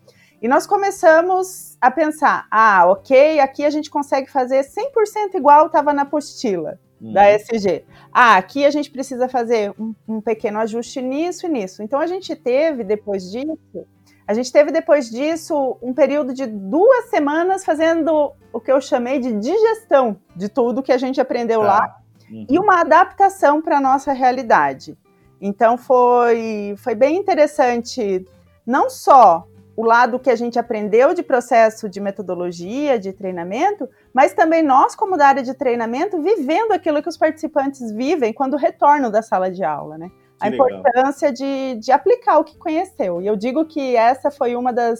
E 0.41 0.47
nós 0.47 0.65
começamos 0.65 1.77
a 1.79 1.91
pensar: 1.91 2.47
ah, 2.49 2.87
ok, 2.87 3.39
aqui 3.39 3.63
a 3.63 3.69
gente 3.69 3.91
consegue 3.91 4.27
fazer 4.27 4.61
100% 4.61 5.35
igual 5.35 5.67
estava 5.67 5.93
na 5.93 6.01
apostila 6.01 6.79
uhum. 6.99 7.13
da 7.13 7.29
SG. 7.29 7.85
Ah, 8.11 8.37
aqui 8.37 8.65
a 8.65 8.71
gente 8.71 8.89
precisa 8.89 9.29
fazer 9.29 9.71
um, 9.79 9.93
um, 10.07 10.19
pequeno 10.19 10.57
ajuste 10.57 10.99
nisso 10.99 11.45
e 11.45 11.49
nisso. 11.49 11.83
Então 11.83 11.99
a 11.99 12.07
gente 12.07 12.35
teve, 12.35 12.83
depois 12.83 13.31
disso, 13.31 13.85
a 14.27 14.33
gente 14.33 14.51
teve 14.51 14.71
depois 14.71 15.09
disso 15.09 15.77
um 15.81 15.93
período 15.93 16.33
de 16.33 16.45
duas 16.45 17.05
semanas 17.05 17.63
fazendo 17.63 18.33
o 18.51 18.59
que 18.59 18.71
eu 18.71 18.81
chamei 18.81 19.19
de 19.19 19.31
digestão 19.31 20.17
de 20.35 20.49
tudo 20.49 20.83
que 20.83 20.91
a 20.91 20.97
gente 20.97 21.21
aprendeu 21.21 21.61
tá. 21.61 21.65
lá 21.65 21.97
uhum. 22.29 22.45
e 22.49 22.59
uma 22.59 22.81
adaptação 22.81 23.61
para 23.61 23.77
a 23.77 23.81
nossa 23.81 24.11
realidade. 24.11 24.97
Então 25.39 25.77
foi, 25.77 26.75
foi 26.77 26.93
bem 26.93 27.15
interessante, 27.15 28.25
não 28.65 28.89
só 28.89 29.47
o 29.77 29.85
lado 29.85 30.19
que 30.19 30.29
a 30.29 30.35
gente 30.35 30.57
aprendeu 30.57 31.13
de 31.13 31.21
processo 31.21 31.87
de 31.87 32.01
metodologia, 32.01 32.99
de 32.99 33.13
treinamento, 33.13 33.87
mas 34.11 34.33
também 34.33 34.63
nós, 34.63 34.95
como 34.95 35.15
da 35.15 35.27
área 35.27 35.43
de 35.43 35.53
treinamento, 35.53 36.19
vivendo 36.19 36.71
aquilo 36.71 37.01
que 37.01 37.07
os 37.07 37.15
participantes 37.15 37.91
vivem 37.91 38.33
quando 38.33 38.57
retornam 38.57 39.11
da 39.11 39.21
sala 39.21 39.51
de 39.51 39.63
aula, 39.63 39.97
né? 39.97 40.11
A 40.39 40.49
legal. 40.49 40.69
importância 40.69 41.31
de, 41.31 41.75
de 41.75 41.91
aplicar 41.91 42.37
o 42.39 42.43
que 42.43 42.57
conheceu. 42.57 43.21
E 43.21 43.27
eu 43.27 43.35
digo 43.35 43.65
que 43.65 43.95
essa 43.95 44.29
foi 44.29 44.55
uma 44.55 44.71
das, 44.71 44.99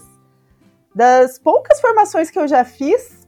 das 0.95 1.37
poucas 1.37 1.79
formações 1.79 2.29
que 2.29 2.39
eu 2.39 2.47
já 2.47 2.65
fiz 2.65 3.27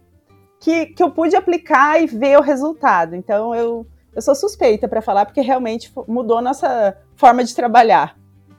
que, 0.60 0.88
que 0.88 1.01
eu 1.01 1.12
pude 1.12 1.36
aplicar 1.36 2.01
e 2.01 2.06
ver 2.06 2.38
o 2.38 2.42
resultado. 2.42 3.16
Então, 3.16 3.56
eu, 3.56 3.88
eu 4.13 4.22
sou 4.22 4.36
suspeita 4.36 4.88
para 4.88 5.01
falar, 5.01 5.25
porque 5.25 5.42
realmente 5.42 5.92
mudou 6.08 6.38
a 6.38 6.42
nossa 6.42 6.98
forma 7.16 7.44
de 7.44 7.56
trabalhar. 7.56 8.18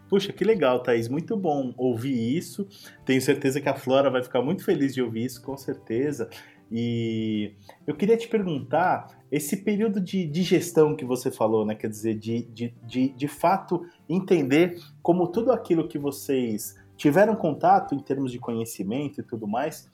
Puxa, 0.09 0.33
que 0.33 0.43
legal, 0.43 0.83
Thaís. 0.83 1.09
Muito 1.09 1.37
bom 1.37 1.73
ouvir 1.77 2.37
isso. 2.37 2.67
Tenho 3.05 3.21
certeza 3.21 3.61
que 3.61 3.69
a 3.69 3.77
Flora 3.77 4.11
vai 4.11 4.23
ficar 4.23 4.43
muito 4.43 4.65
feliz 4.65 4.93
de 4.93 5.03
ouvir 5.03 5.27
isso, 5.27 5.41
com 5.41 5.57
certeza. 5.57 6.29
E 6.71 7.55
eu 7.87 7.95
queria 7.97 8.17
te 8.17 8.29
perguntar, 8.29 9.09
esse 9.31 9.59
período 9.59 10.01
de, 10.01 10.43
gestão 10.43 10.95
que 10.95 11.05
você 11.05 11.31
falou, 11.31 11.65
né? 11.65 11.75
Quer 11.75 11.89
dizer, 11.89 12.15
de, 12.15 12.43
de, 12.43 12.75
de, 12.85 13.09
de 13.09 13.29
fato 13.29 13.85
entender 14.09 14.79
como 15.03 15.27
tudo 15.27 15.53
aquilo 15.53 15.89
que 15.89 15.99
vocês 15.99 16.77
tiveram 16.97 17.35
contato 17.35 17.95
em 17.95 17.99
termos 17.99 18.31
de 18.31 18.39
conhecimento 18.39 19.21
e 19.21 19.25
tudo 19.25 19.49
mais, 19.49 19.89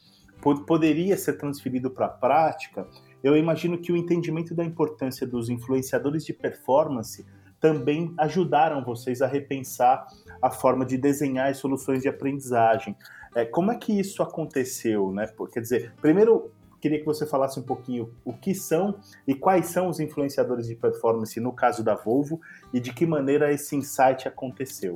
poderia 0.67 1.17
ser 1.17 1.35
transferido 1.35 1.91
para 1.91 2.07
a 2.07 2.11
prática. 2.11 2.87
Eu 3.23 3.37
imagino 3.37 3.79
que 3.79 3.93
o 3.93 3.97
entendimento 3.97 4.55
da 4.55 4.65
importância 4.65 5.27
dos 5.27 5.49
influenciadores 5.49 6.25
de 6.25 6.33
performance 6.33 7.25
também 7.61 8.13
ajudaram 8.19 8.85
vocês 8.85 9.23
a 9.23 9.27
repensar 9.27 10.07
a 10.43 10.51
forma 10.51 10.85
de 10.85 10.99
desenhar 10.99 11.51
as 11.51 11.59
soluções 11.59 12.03
de 12.03 12.09
aprendizagem. 12.09 12.95
É, 13.35 13.45
como 13.45 13.73
é 13.73 13.77
que 13.77 13.99
isso 13.99 14.23
aconteceu? 14.23 15.11
Né? 15.13 15.29
Quer 15.53 15.61
dizer, 15.61 15.93
primeiro 16.01 16.51
queria 16.87 17.01
que 17.01 17.05
você 17.05 17.27
falasse 17.27 17.59
um 17.59 17.65
pouquinho 17.65 18.15
o 18.25 18.33
que 18.33 18.55
são 18.55 18.97
e 19.27 19.35
quais 19.35 19.67
são 19.67 19.89
os 19.89 19.99
influenciadores 19.99 20.69
de 20.69 20.77
performance 20.77 21.39
no 21.41 21.53
caso 21.53 21.83
da 21.83 21.97
Volvo 21.97 22.41
e 22.73 22.79
de 22.79 22.95
que 22.95 23.05
maneira 23.05 23.53
esse 23.53 23.75
insight 23.75 24.29
aconteceu. 24.29 24.95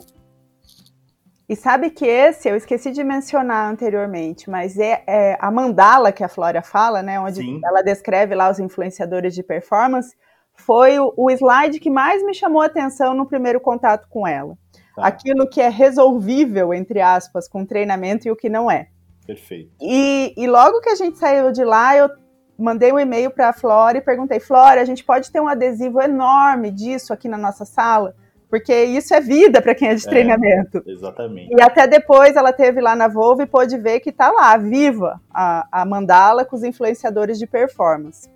E 1.49 1.56
sabe 1.56 1.90
que 1.90 2.06
esse 2.06 2.49
eu 2.49 2.54
esqueci 2.54 2.92
de 2.92 3.02
mencionar 3.02 3.68
anteriormente, 3.68 4.49
mas 4.49 4.78
é, 4.78 5.02
é 5.04 5.37
a 5.40 5.50
mandala 5.50 6.12
que 6.12 6.23
a 6.23 6.28
Flória 6.28 6.62
fala, 6.62 7.02
né, 7.02 7.18
onde 7.18 7.40
Sim. 7.40 7.61
ela 7.64 7.82
descreve 7.82 8.37
lá 8.37 8.49
os 8.49 8.61
influenciadores 8.61 9.35
de 9.35 9.42
performance 9.42 10.16
foi 10.54 11.00
o, 11.00 11.12
o 11.16 11.28
slide 11.28 11.80
que 11.80 11.90
mais 11.90 12.23
me 12.23 12.35
chamou 12.35 12.62
a 12.62 12.66
atenção 12.66 13.14
no 13.14 13.26
primeiro 13.26 13.61
contato 13.61 14.06
com 14.09 14.28
ela. 14.28 14.56
Tá. 14.94 15.06
Aquilo 15.06 15.49
que 15.49 15.61
é 15.61 15.68
resolvível, 15.68 16.73
entre 16.73 17.00
aspas, 17.00 17.49
com 17.49 17.66
treinamento 17.66 18.28
e 18.28 18.30
o 18.30 18.37
que 18.37 18.49
não 18.49 18.70
é. 18.70 18.88
Perfeito. 19.26 19.70
E, 19.80 20.34
e 20.36 20.46
logo 20.46 20.80
que 20.80 20.88
a 20.88 20.94
gente 20.94 21.18
saiu 21.18 21.52
de 21.52 21.64
lá, 21.64 21.96
eu 21.96 22.10
mandei 22.58 22.92
um 22.92 22.98
e-mail 22.98 23.30
para 23.30 23.48
a 23.48 23.52
Flora 23.52 23.98
e 23.98 24.02
perguntei: 24.02 24.40
Flora, 24.40 24.80
a 24.80 24.84
gente 24.84 25.04
pode 25.04 25.30
ter 25.30 25.40
um 25.40 25.48
adesivo 25.48 26.00
enorme 26.00 26.70
disso 26.70 27.12
aqui 27.12 27.28
na 27.28 27.38
nossa 27.38 27.64
sala? 27.64 28.14
Porque 28.50 28.74
isso 28.84 29.14
é 29.14 29.20
vida 29.20 29.62
para 29.62 29.76
quem 29.76 29.88
é 29.88 29.94
de 29.94 30.06
é, 30.06 30.10
treinamento. 30.10 30.82
Exatamente. 30.84 31.54
E 31.54 31.62
até 31.62 31.86
depois 31.86 32.34
ela 32.34 32.52
teve 32.52 32.80
lá 32.80 32.96
na 32.96 33.06
Volvo 33.06 33.42
e 33.42 33.46
pôde 33.46 33.78
ver 33.78 34.00
que 34.00 34.10
está 34.10 34.30
lá, 34.30 34.56
viva, 34.56 35.20
a, 35.32 35.68
a 35.70 35.84
mandala 35.84 36.44
com 36.44 36.56
os 36.56 36.64
influenciadores 36.64 37.38
de 37.38 37.46
performance. 37.46 38.28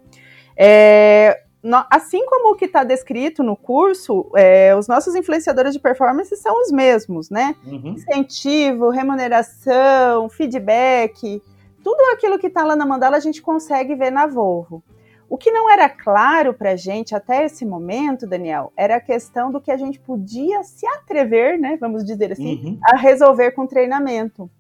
É, 0.57 1.43
assim 1.91 2.25
como 2.27 2.53
o 2.53 2.57
que 2.57 2.67
está 2.67 2.85
descrito 2.85 3.43
no 3.43 3.57
curso, 3.57 4.31
é, 4.37 4.75
os 4.77 4.87
nossos 4.87 5.15
influenciadores 5.15 5.73
de 5.73 5.79
performance 5.79 6.37
são 6.37 6.61
os 6.61 6.71
mesmos, 6.71 7.31
né? 7.31 7.55
Uhum. 7.65 7.95
Incentivo, 7.95 8.91
remuneração, 8.91 10.29
feedback, 10.29 11.43
tudo 11.83 12.01
aquilo 12.13 12.39
que 12.39 12.47
está 12.47 12.65
lá 12.65 12.75
na 12.75 12.87
mandala 12.87 13.17
a 13.17 13.21
gente 13.21 13.43
consegue 13.43 13.95
ver 13.95 14.11
na 14.11 14.27
Volvo. 14.27 14.83
O 15.29 15.37
que 15.37 15.51
não 15.51 15.71
era 15.71 15.89
claro 15.89 16.55
para 16.55 16.73
a 16.73 16.77
gente 16.77 17.15
até 17.15 17.45
esse 17.45 17.65
momento, 17.65 18.27
Daniel, 18.27 18.73
era 18.77 18.97
a 18.97 19.01
questão 19.01 19.51
do 19.51 19.61
que 19.61 19.71
a 19.71 19.77
gente 19.77 19.99
podia 19.99 20.63
se 20.63 20.87
atrever, 20.87 21.59
né? 21.59 21.77
Vamos 21.81 22.05
dizer 22.05 22.33
assim, 22.33 22.63
uhum. 22.65 22.79
a 22.85 22.97
resolver 22.97 23.53
com 23.53 23.67
treinamento. 23.67 24.51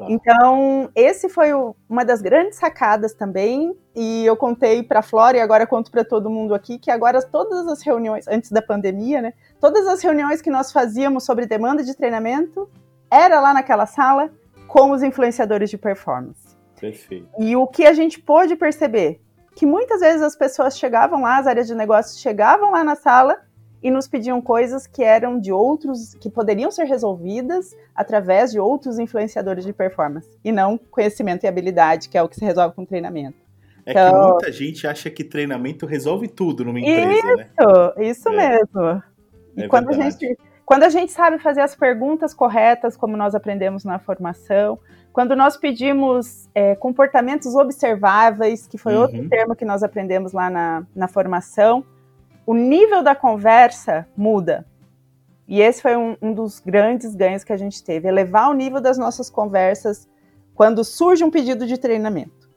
Tá. 0.00 0.06
Então, 0.08 0.88
esse 0.94 1.28
foi 1.28 1.52
o, 1.52 1.76
uma 1.86 2.06
das 2.06 2.22
grandes 2.22 2.56
sacadas 2.56 3.12
também, 3.12 3.76
e 3.94 4.24
eu 4.24 4.34
contei 4.34 4.82
para 4.82 5.00
a 5.00 5.02
Flora 5.02 5.36
e 5.36 5.40
agora 5.40 5.66
conto 5.66 5.90
para 5.90 6.02
todo 6.02 6.30
mundo 6.30 6.54
aqui 6.54 6.78
que 6.78 6.90
agora 6.90 7.20
todas 7.20 7.66
as 7.68 7.82
reuniões 7.82 8.26
antes 8.26 8.50
da 8.50 8.62
pandemia, 8.62 9.20
né? 9.20 9.34
Todas 9.60 9.86
as 9.86 10.00
reuniões 10.00 10.40
que 10.40 10.48
nós 10.48 10.72
fazíamos 10.72 11.24
sobre 11.24 11.44
demanda 11.44 11.84
de 11.84 11.94
treinamento 11.94 12.70
era 13.10 13.40
lá 13.40 13.52
naquela 13.52 13.84
sala 13.84 14.30
com 14.66 14.90
os 14.90 15.02
influenciadores 15.02 15.68
de 15.68 15.76
performance. 15.76 16.56
Perfeito. 16.80 17.28
E 17.38 17.54
o 17.54 17.66
que 17.66 17.84
a 17.84 17.92
gente 17.92 18.18
pôde 18.18 18.56
perceber 18.56 19.20
que 19.54 19.66
muitas 19.66 20.00
vezes 20.00 20.22
as 20.22 20.34
pessoas 20.34 20.78
chegavam 20.78 21.20
lá, 21.20 21.36
as 21.36 21.46
áreas 21.46 21.66
de 21.66 21.74
negócios 21.74 22.18
chegavam 22.18 22.70
lá 22.70 22.82
na 22.82 22.94
sala 22.94 23.38
e 23.82 23.90
nos 23.90 24.06
pediam 24.06 24.40
coisas 24.40 24.86
que 24.86 25.02
eram 25.02 25.38
de 25.38 25.52
outros, 25.52 26.14
que 26.14 26.28
poderiam 26.28 26.70
ser 26.70 26.84
resolvidas 26.84 27.74
através 27.94 28.52
de 28.52 28.60
outros 28.60 28.98
influenciadores 28.98 29.64
de 29.64 29.72
performance, 29.72 30.28
e 30.44 30.52
não 30.52 30.78
conhecimento 30.78 31.44
e 31.44 31.48
habilidade, 31.48 32.08
que 32.08 32.18
é 32.18 32.22
o 32.22 32.28
que 32.28 32.36
se 32.36 32.44
resolve 32.44 32.74
com 32.74 32.84
treinamento. 32.84 33.38
É 33.86 33.92
então, 33.92 34.12
que 34.12 34.30
muita 34.30 34.52
gente 34.52 34.86
acha 34.86 35.10
que 35.10 35.24
treinamento 35.24 35.86
resolve 35.86 36.28
tudo 36.28 36.64
numa 36.64 36.78
empresa, 36.78 37.12
isso, 37.12 37.36
né? 37.36 37.48
Isso, 37.98 38.28
é. 38.28 38.36
mesmo. 38.36 39.02
E 39.56 39.62
é 39.62 39.68
quando 39.68 39.88
a, 39.88 39.92
gente, 39.92 40.38
quando 40.64 40.82
a 40.82 40.88
gente 40.88 41.12
sabe 41.12 41.38
fazer 41.38 41.62
as 41.62 41.74
perguntas 41.74 42.34
corretas, 42.34 42.96
como 42.96 43.16
nós 43.16 43.34
aprendemos 43.34 43.84
na 43.84 43.98
formação, 43.98 44.78
quando 45.12 45.34
nós 45.34 45.56
pedimos 45.56 46.48
é, 46.54 46.76
comportamentos 46.76 47.54
observáveis, 47.54 48.66
que 48.66 48.78
foi 48.78 48.94
uhum. 48.94 49.02
outro 49.02 49.28
termo 49.28 49.56
que 49.56 49.64
nós 49.64 49.82
aprendemos 49.82 50.32
lá 50.32 50.48
na, 50.48 50.86
na 50.94 51.08
formação, 51.08 51.84
o 52.50 52.54
nível 52.54 53.00
da 53.00 53.14
conversa 53.14 54.08
muda. 54.16 54.66
E 55.46 55.60
esse 55.60 55.80
foi 55.80 55.96
um, 55.96 56.16
um, 56.20 56.34
dos 56.34 56.58
grandes 56.58 57.14
ganhos 57.14 57.44
que 57.44 57.52
a 57.52 57.56
gente 57.56 57.80
teve, 57.80 58.08
elevar 58.08 58.50
o 58.50 58.54
nível 58.54 58.80
das 58.80 58.98
nossas 58.98 59.30
conversas 59.30 60.08
quando 60.52 60.82
surge 60.82 61.22
um 61.22 61.30
pedido 61.30 61.64
de 61.64 61.78
treinamento. 61.78 62.50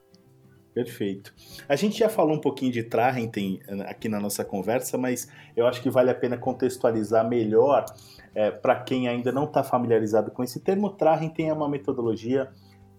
Perfeito. 0.74 1.32
A 1.70 1.76
gente 1.76 2.00
já 2.00 2.10
falou 2.10 2.36
um 2.36 2.42
pouquinho 2.42 2.72
de 2.72 2.82
Trarrenten 2.82 3.60
eh, 3.68 3.82
aqui 3.88 4.10
na 4.10 4.20
nossa 4.20 4.44
conversa, 4.44 4.98
mas 4.98 5.28
eu 5.56 5.68
acho 5.68 5.80
que 5.80 5.92
vale 5.92 6.10
a 6.10 6.16
pena 6.16 6.40
contextualizar 6.40 7.30
melhor 7.30 7.86
é, 8.34 8.50
para 8.50 8.74
quem 8.78 9.08
ainda 9.08 9.32
não 9.32 9.44
está 9.44 9.64
familiarizado 9.64 10.32
com 10.32 10.44
esse 10.44 10.60
termo. 10.60 10.90
Trarrenten 10.90 11.50
é 11.50 11.54
uma 11.54 11.70
metodologia 11.70 12.50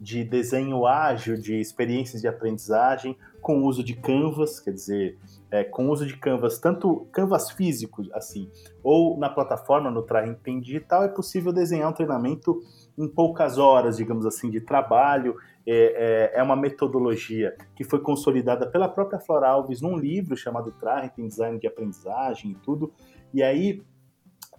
de 0.01 0.23
desenho 0.23 0.87
ágil 0.87 1.37
de 1.37 1.59
experiências 1.59 2.23
de 2.23 2.29
aprendizagem 2.29 3.17
com 3.41 3.65
uso 3.65 3.83
de 3.83 3.95
canvas, 3.95 4.61
quer 4.61 4.71
dizer, 4.73 5.19
é, 5.55 5.63
com 5.63 5.89
uso 5.89 6.05
de 6.05 6.17
canvas, 6.17 6.59
tanto 6.59 7.07
canvas 7.13 7.49
físicos 7.49 8.11
assim, 8.13 8.51
ou 8.83 9.17
na 9.17 9.31
plataforma 9.31 9.89
no 9.89 10.03
Training 10.03 10.61
Digital, 10.61 11.05
é 11.05 11.09
possível 11.09 11.53
desenhar 11.53 11.89
um 11.89 11.93
treinamento 11.93 12.61
em 12.99 13.07
poucas 13.07 13.57
horas, 13.57 13.97
digamos 13.97 14.27
assim, 14.27 14.51
de 14.51 14.61
trabalho. 14.61 15.37
É, 15.65 16.33
é, 16.35 16.41
é 16.41 16.43
uma 16.43 16.57
metodologia 16.57 17.57
que 17.77 17.85
foi 17.85 18.01
consolidada 18.01 18.67
pela 18.67 18.89
própria 18.89 19.21
Flora 19.21 19.49
Alves 19.49 19.81
num 19.81 19.97
livro 19.97 20.37
chamado 20.37 20.73
Training 20.73 21.29
Design 21.29 21.59
de 21.61 21.69
Aprendizagem 21.69 22.51
e 22.51 22.55
tudo. 22.57 22.93
E 23.33 23.41
aí 23.41 23.81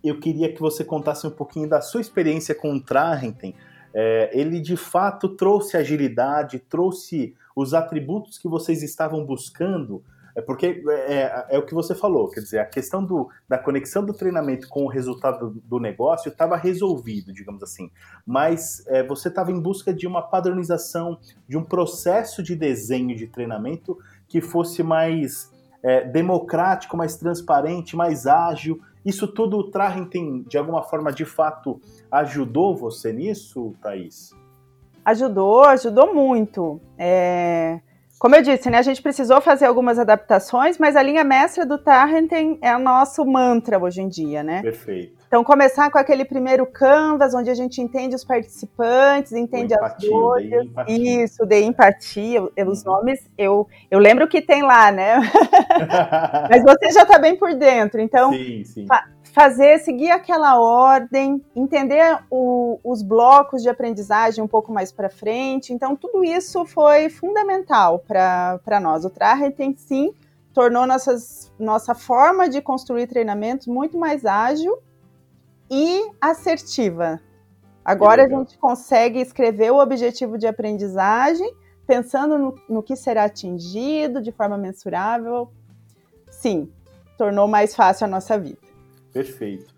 eu 0.02 0.18
queria 0.18 0.54
que 0.54 0.62
você 0.62 0.86
contasse 0.86 1.28
um 1.28 1.32
pouquinho 1.32 1.68
da 1.68 1.82
sua 1.82 2.00
experiência 2.00 2.56
com 2.56 2.74
o 2.74 2.82
Trarrenten, 2.82 3.54
é, 3.94 4.30
ele 4.34 4.62
de 4.62 4.78
fato 4.78 5.28
trouxe 5.28 5.76
agilidade, 5.76 6.60
trouxe 6.60 7.36
os 7.54 7.74
atributos 7.74 8.38
que 8.38 8.48
vocês 8.48 8.82
estavam 8.82 9.26
buscando, 9.26 10.02
é 10.36 10.42
porque 10.42 10.84
é, 10.88 10.92
é, 10.92 11.46
é, 11.52 11.58
o 11.58 11.66
que 11.66 11.74
você 11.74 11.96
falou, 11.96 12.30
quer 12.30 12.42
dizer, 12.42 12.60
a 12.60 12.66
questão 12.66 13.04
do, 13.04 13.30
da 13.48 13.58
conexão 13.58 14.06
do 14.06 14.14
treinamento 14.14 14.68
com 14.68 14.84
o 14.84 14.90
resultado 14.90 15.62
do, 15.64 15.80
negócio 15.80 16.30
estava 16.30 16.58
resolvido, 16.58 17.32
digamos 17.32 17.64
assim, 17.64 17.90
mas 18.26 18.86
é, 18.88 19.02
você 19.02 19.30
estava 19.30 19.52
em 19.52 19.60
busca 19.60 19.94
de 19.94 20.06
uma 20.06 20.22
padronização, 20.22 21.18
de 21.48 21.58
um 21.58 21.64
processo 21.64 22.44
de 22.44 22.56
desenho 22.56 23.16
de 23.16 23.28
treinamento 23.28 23.98
que 24.28 24.42
fosse 24.42 24.84
mais 24.84 25.52
é, 25.82 26.04
democrático, 26.04 26.98
mais 26.98 27.16
transparente, 27.16 27.96
mais 27.96 28.28
ágil 28.28 28.82
isso 29.06 29.28
tudo 29.28 29.60
o 29.60 29.70
Trarrenten, 29.70 30.42
de 30.42 30.58
alguma 30.58 30.82
forma, 30.82 31.14
de 31.14 31.26
fato, 31.26 31.80
ajudou 32.12 32.76
você 32.76 33.14
nisso, 33.14 33.76
Thaís? 33.80 34.32
Ajudou, 35.06 35.64
ajudou 35.66 36.12
muito. 36.12 36.82
É... 36.98 37.82
Como 38.18 38.36
eu 38.36 38.42
disse, 38.42 38.70
né, 38.70 38.78
a 38.78 38.82
gente 38.82 39.02
precisou 39.02 39.42
fazer 39.42 39.66
algumas 39.66 40.00
adaptações, 40.00 40.78
mas 40.78 40.96
a 40.96 41.04
linha 41.04 41.24
mestra 41.24 41.66
do 41.66 41.78
Tarrenten 41.78 42.58
é 42.62 42.76
o 42.76 42.80
nosso 42.80 43.26
mantra 43.26 43.78
hoje 43.78 44.02
em 44.02 44.08
dia, 44.08 44.42
né? 44.42 44.62
Perfeito. 44.62 45.16
Então, 45.28 45.44
começar 45.44 45.92
com 45.92 45.98
aquele 45.98 46.24
primeiro 46.24 46.66
canvas, 46.66 47.34
onde 47.34 47.50
a 47.50 47.54
gente 47.54 47.82
entende 47.82 48.16
os 48.16 48.24
participantes, 48.24 49.34
entende 49.34 49.74
empatia, 49.74 50.08
as 50.08 50.14
dores. 50.14 50.70
Isso, 50.88 51.46
de 51.46 51.62
empatia. 51.62 52.42
Os 52.42 52.86
uhum. 52.86 52.94
nomes, 52.94 53.20
eu, 53.38 53.68
eu 53.92 54.00
lembro 54.00 54.30
que 54.30 54.42
tem 54.42 54.62
lá, 54.64 54.92
né? 54.92 55.18
Mas 56.50 56.64
você 56.64 56.92
já 56.92 57.02
está 57.02 57.20
bem 57.20 57.36
por 57.36 57.54
dentro. 57.54 58.00
Então, 58.00 58.32
sim, 58.32 58.64
sim. 58.64 58.86
Fazer, 59.36 59.80
seguir 59.80 60.12
aquela 60.12 60.58
ordem, 60.58 61.44
entender 61.54 62.24
o, 62.32 62.80
os 62.82 63.04
blocos 63.04 63.62
de 63.62 63.68
aprendizagem 63.68 64.42
um 64.42 64.48
pouco 64.48 64.72
mais 64.72 64.94
para 64.94 65.10
frente. 65.10 65.74
Então, 65.74 65.94
tudo 65.94 66.24
isso 66.24 66.64
foi 66.64 67.10
fundamental 67.10 68.00
para 68.00 68.80
nós. 68.82 69.04
O 69.04 69.10
Traheten, 69.10 69.76
sim, 69.76 70.14
tornou 70.54 70.88
nossas, 70.88 71.52
nossa 71.60 71.94
forma 71.94 72.48
de 72.48 72.62
construir 72.62 73.08
treinamentos 73.08 73.68
muito 73.68 73.98
mais 73.98 74.26
ágil 74.26 74.78
e 75.70 76.10
assertiva. 76.22 77.20
Agora 77.84 78.24
a 78.24 78.30
gente 78.30 78.58
consegue 78.58 79.20
escrever 79.20 79.70
o 79.70 79.82
objetivo 79.82 80.38
de 80.38 80.48
aprendizagem 80.48 81.54
pensando 81.86 82.38
no, 82.38 82.56
no 82.70 82.82
que 82.82 82.96
será 82.96 83.26
atingido 83.26 84.22
de 84.22 84.32
forma 84.32 84.58
mensurável. 84.58 85.52
Sim, 86.32 86.72
tornou 87.18 87.50
mais 87.50 87.76
fácil 87.76 88.06
a 88.06 88.08
nossa 88.08 88.40
vida. 88.40 88.65
Perfeito. 89.16 89.74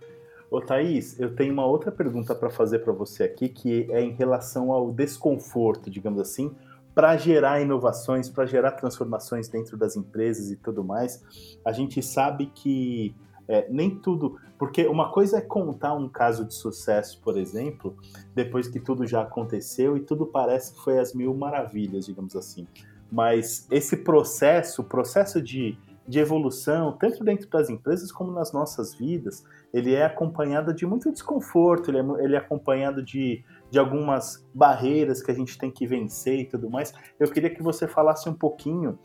Ô 0.49 0.59
Thaís, 0.59 1.19
eu 1.19 1.35
tenho 1.35 1.53
uma 1.53 1.63
outra 1.63 1.91
pergunta 1.91 2.33
para 2.33 2.49
fazer 2.49 2.79
para 2.79 2.91
você 2.91 3.23
aqui, 3.23 3.47
que 3.47 3.85
é 3.91 4.01
em 4.01 4.13
relação 4.13 4.71
ao 4.71 4.91
desconforto, 4.91 5.91
digamos 5.91 6.19
assim, 6.19 6.55
para 6.95 7.15
gerar 7.17 7.61
inovações, 7.61 8.27
para 8.27 8.47
gerar 8.47 8.71
transformações 8.71 9.47
dentro 9.47 9.77
das 9.77 9.95
empresas 9.95 10.49
e 10.49 10.55
tudo 10.55 10.83
mais. 10.83 11.23
A 11.63 11.71
gente 11.71 12.01
sabe 12.01 12.47
que 12.47 13.13
é, 13.47 13.67
nem 13.69 13.91
tudo. 13.99 14.39
Porque 14.57 14.87
uma 14.87 15.11
coisa 15.11 15.37
é 15.37 15.41
contar 15.41 15.93
um 15.93 16.09
caso 16.09 16.43
de 16.43 16.55
sucesso, 16.55 17.21
por 17.21 17.37
exemplo, 17.37 17.95
depois 18.33 18.67
que 18.67 18.79
tudo 18.79 19.05
já 19.05 19.21
aconteceu 19.21 19.95
e 19.95 19.99
tudo 19.99 20.25
parece 20.25 20.73
que 20.73 20.79
foi 20.83 20.97
as 20.97 21.13
mil 21.13 21.35
maravilhas, 21.35 22.07
digamos 22.07 22.35
assim. 22.35 22.67
Mas 23.11 23.67
esse 23.69 23.97
processo, 23.97 24.81
o 24.81 24.85
processo 24.85 25.39
de 25.39 25.77
de 26.07 26.19
evolução, 26.19 26.93
tanto 26.93 27.23
dentro 27.23 27.49
das 27.49 27.69
empresas 27.69 28.11
como 28.11 28.31
nas 28.31 28.53
nossas 28.53 28.95
vidas, 28.95 29.43
ele 29.73 29.93
é 29.93 30.05
acompanhado 30.05 30.73
de 30.73 30.85
muito 30.85 31.11
desconforto, 31.11 31.91
ele 31.91 31.97
é, 31.99 32.23
ele 32.23 32.35
é 32.35 32.37
acompanhado 32.37 33.03
de, 33.03 33.43
de 33.69 33.77
algumas 33.77 34.47
barreiras 34.53 35.21
que 35.21 35.29
a 35.29 35.33
gente 35.33 35.57
tem 35.57 35.69
que 35.69 35.85
vencer 35.85 36.39
e 36.39 36.45
tudo 36.45 36.69
mais. 36.69 36.93
Eu 37.19 37.29
queria 37.29 37.49
que 37.49 37.61
você 37.61 37.87
falasse 37.87 38.29
um 38.29 38.33
pouquinho 38.33 38.97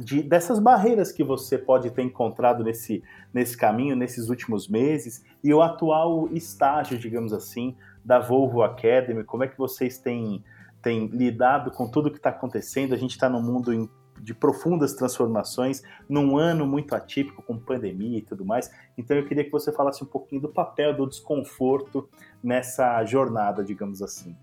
de, 0.00 0.22
dessas 0.22 0.58
barreiras 0.58 1.12
que 1.12 1.22
você 1.22 1.58
pode 1.58 1.90
ter 1.90 2.02
encontrado 2.02 2.64
nesse, 2.64 3.02
nesse 3.32 3.56
caminho, 3.56 3.94
nesses 3.94 4.30
últimos 4.30 4.68
meses, 4.68 5.22
e 5.44 5.52
o 5.52 5.60
atual 5.60 6.28
estágio, 6.32 6.98
digamos 6.98 7.32
assim, 7.32 7.76
da 8.02 8.18
Volvo 8.18 8.62
Academy, 8.62 9.22
como 9.22 9.44
é 9.44 9.48
que 9.48 9.58
vocês 9.58 9.98
têm, 9.98 10.42
têm 10.80 11.08
lidado 11.08 11.70
com 11.70 11.90
tudo 11.90 12.10
que 12.10 12.16
está 12.16 12.30
acontecendo? 12.30 12.94
A 12.94 12.98
gente 12.98 13.10
está 13.10 13.28
num 13.28 13.42
mundo 13.42 13.90
de 14.22 14.32
profundas 14.32 14.94
transformações 14.94 15.82
num 16.08 16.38
ano 16.38 16.64
muito 16.64 16.94
atípico 16.94 17.42
com 17.42 17.58
pandemia 17.58 18.18
e 18.18 18.22
tudo 18.22 18.44
mais. 18.44 18.70
Então 18.96 19.16
eu 19.16 19.26
queria 19.26 19.44
que 19.44 19.50
você 19.50 19.72
falasse 19.72 20.04
um 20.04 20.06
pouquinho 20.06 20.40
do 20.40 20.48
papel 20.48 20.94
do 20.94 21.08
desconforto 21.08 22.08
nessa 22.42 23.04
jornada, 23.04 23.64
digamos 23.64 24.00
assim. 24.00 24.36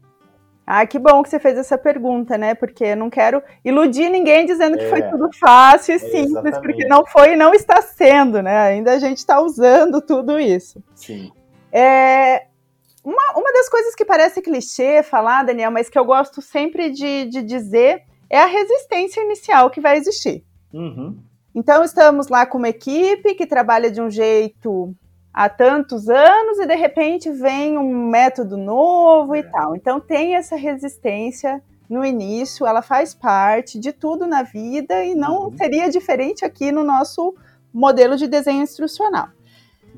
Ah, 0.68 0.86
que 0.86 1.00
bom 1.00 1.24
que 1.24 1.30
você 1.30 1.40
fez 1.40 1.58
essa 1.58 1.80
pergunta, 1.80 2.38
né? 2.38 2.54
Porque 2.54 2.84
eu 2.84 2.98
não 2.98 3.10
quero 3.10 3.42
iludir 3.66 4.08
ninguém 4.10 4.46
dizendo 4.46 4.78
que 4.78 4.84
é, 4.84 4.90
foi 4.90 5.02
tudo 5.02 5.30
fácil 5.40 5.94
e 5.94 5.96
é, 5.96 6.00
simples, 6.00 6.30
exatamente. 6.30 6.62
porque 6.62 6.86
não 6.86 7.04
foi 7.08 7.34
e 7.34 7.36
não 7.36 7.56
está 7.56 7.82
sendo, 7.82 8.40
né? 8.44 8.56
Ainda 8.60 8.92
a 8.92 9.00
gente 9.00 9.18
está 9.18 9.42
usando 9.42 10.00
tudo 10.00 10.40
isso. 10.40 10.84
Sim. 10.94 11.32
É, 11.72 12.46
uma, 13.04 13.34
uma 13.36 13.52
das 13.54 13.68
coisas 13.68 13.96
que 13.96 14.06
parece 14.06 14.42
clichê 14.44 15.02
falar, 15.02 15.44
Daniel, 15.44 15.72
mas 15.72 15.90
que 15.90 15.98
eu 15.98 16.06
gosto 16.06 16.40
sempre 16.40 16.92
de, 16.92 17.26
de 17.26 17.42
dizer 17.42 18.04
é 18.30 18.40
a 18.40 18.46
resistência 18.46 19.22
inicial 19.22 19.70
que 19.70 19.82
vai 19.82 19.98
existir. 19.98 20.44
Uhum. 20.74 21.18
Então, 21.54 21.84
estamos 21.84 22.28
lá 22.28 22.46
com 22.46 22.58
uma 22.58 22.70
equipe 22.70 23.34
que 23.34 23.48
trabalha 23.48 23.90
de 23.90 24.00
um 24.00 24.10
jeito 24.10 24.96
há 25.34 25.50
tantos 25.50 26.08
anos 26.08 26.60
e 26.60 26.66
de 26.66 26.76
repente 26.76 27.32
vem 27.32 27.78
um 27.78 28.10
método 28.10 28.56
novo 28.56 29.36
é. 29.36 29.40
e 29.40 29.44
tal. 29.44 29.76
Então, 29.76 30.00
tem 30.00 30.36
essa 30.36 30.56
resistência 30.56 31.62
no 31.90 32.06
início, 32.06 32.68
ela 32.68 32.84
faz 32.84 33.16
parte 33.16 33.80
de 33.80 33.92
tudo 33.92 34.28
na 34.28 34.44
vida 34.44 35.04
e 35.04 35.16
não 35.16 35.46
uhum. 35.46 35.58
seria 35.58 35.90
diferente 35.90 36.46
aqui 36.46 36.72
no 36.72 36.84
nosso 36.84 37.34
modelo 37.74 38.16
de 38.16 38.28
desenho 38.28 38.62
instrucional. 38.62 39.30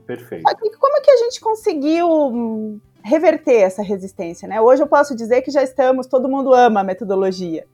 Perfeito. 0.07 0.43
como 0.79 0.97
é 0.97 1.01
que 1.01 1.11
a 1.11 1.17
gente 1.17 1.39
conseguiu 1.39 2.79
reverter 3.03 3.61
essa 3.61 3.83
resistência? 3.83 4.47
Né? 4.47 4.59
Hoje 4.59 4.81
eu 4.81 4.87
posso 4.87 5.15
dizer 5.15 5.41
que 5.41 5.51
já 5.51 5.63
estamos, 5.63 6.07
todo 6.07 6.29
mundo 6.29 6.53
ama 6.53 6.79
a 6.79 6.83
metodologia. 6.83 7.65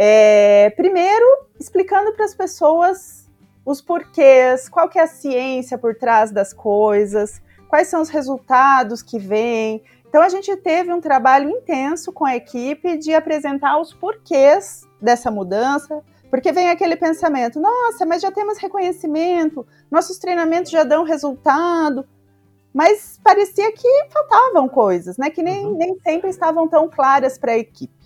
É, 0.00 0.70
primeiro, 0.76 1.26
explicando 1.58 2.12
para 2.12 2.24
as 2.24 2.32
pessoas 2.32 3.28
os 3.66 3.80
porquês, 3.80 4.68
qual 4.68 4.88
que 4.88 4.96
é 4.96 5.02
a 5.02 5.08
ciência 5.08 5.76
por 5.76 5.96
trás 5.96 6.30
das 6.30 6.52
coisas, 6.52 7.42
quais 7.68 7.88
são 7.88 8.00
os 8.00 8.08
resultados 8.08 9.02
que 9.02 9.18
vêm. 9.18 9.82
Então 10.08 10.22
a 10.22 10.28
gente 10.28 10.56
teve 10.56 10.92
um 10.92 11.00
trabalho 11.00 11.50
intenso 11.50 12.12
com 12.12 12.24
a 12.24 12.36
equipe 12.36 12.96
de 12.96 13.12
apresentar 13.12 13.76
os 13.80 13.92
porquês 13.92 14.86
dessa 15.02 15.32
mudança, 15.32 16.00
porque 16.30 16.52
vem 16.52 16.70
aquele 16.70 16.94
pensamento: 16.94 17.58
nossa, 17.58 18.06
mas 18.06 18.22
já 18.22 18.30
temos 18.30 18.56
reconhecimento, 18.56 19.66
nossos 19.90 20.16
treinamentos 20.16 20.70
já 20.70 20.84
dão 20.84 21.02
resultado. 21.02 22.06
Mas 22.72 23.18
parecia 23.24 23.72
que 23.72 23.88
faltavam 24.12 24.68
coisas, 24.68 25.16
né? 25.18 25.30
Que 25.30 25.42
nem, 25.42 25.66
uhum. 25.66 25.76
nem 25.76 25.98
sempre 25.98 26.30
estavam 26.30 26.68
tão 26.68 26.88
claras 26.88 27.36
para 27.36 27.52
a 27.52 27.58
equipe. 27.58 27.97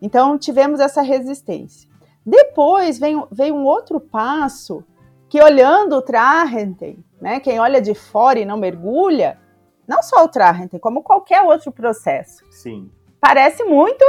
Então, 0.00 0.38
tivemos 0.38 0.80
essa 0.80 1.02
resistência. 1.02 1.88
Depois 2.24 2.98
vem, 2.98 3.24
veio 3.30 3.54
um 3.54 3.64
outro 3.64 3.98
passo 3.98 4.84
que, 5.28 5.42
olhando 5.42 5.96
o 5.96 6.02
Trahenten, 6.02 7.04
né, 7.20 7.40
quem 7.40 7.58
olha 7.58 7.80
de 7.80 7.94
fora 7.94 8.38
e 8.38 8.44
não 8.44 8.56
mergulha, 8.56 9.38
não 9.86 10.02
só 10.02 10.24
o 10.24 10.28
Trahenten, 10.28 10.78
como 10.78 11.02
qualquer 11.02 11.42
outro 11.42 11.72
processo. 11.72 12.44
Sim. 12.50 12.90
Parece 13.20 13.64
muito 13.64 14.04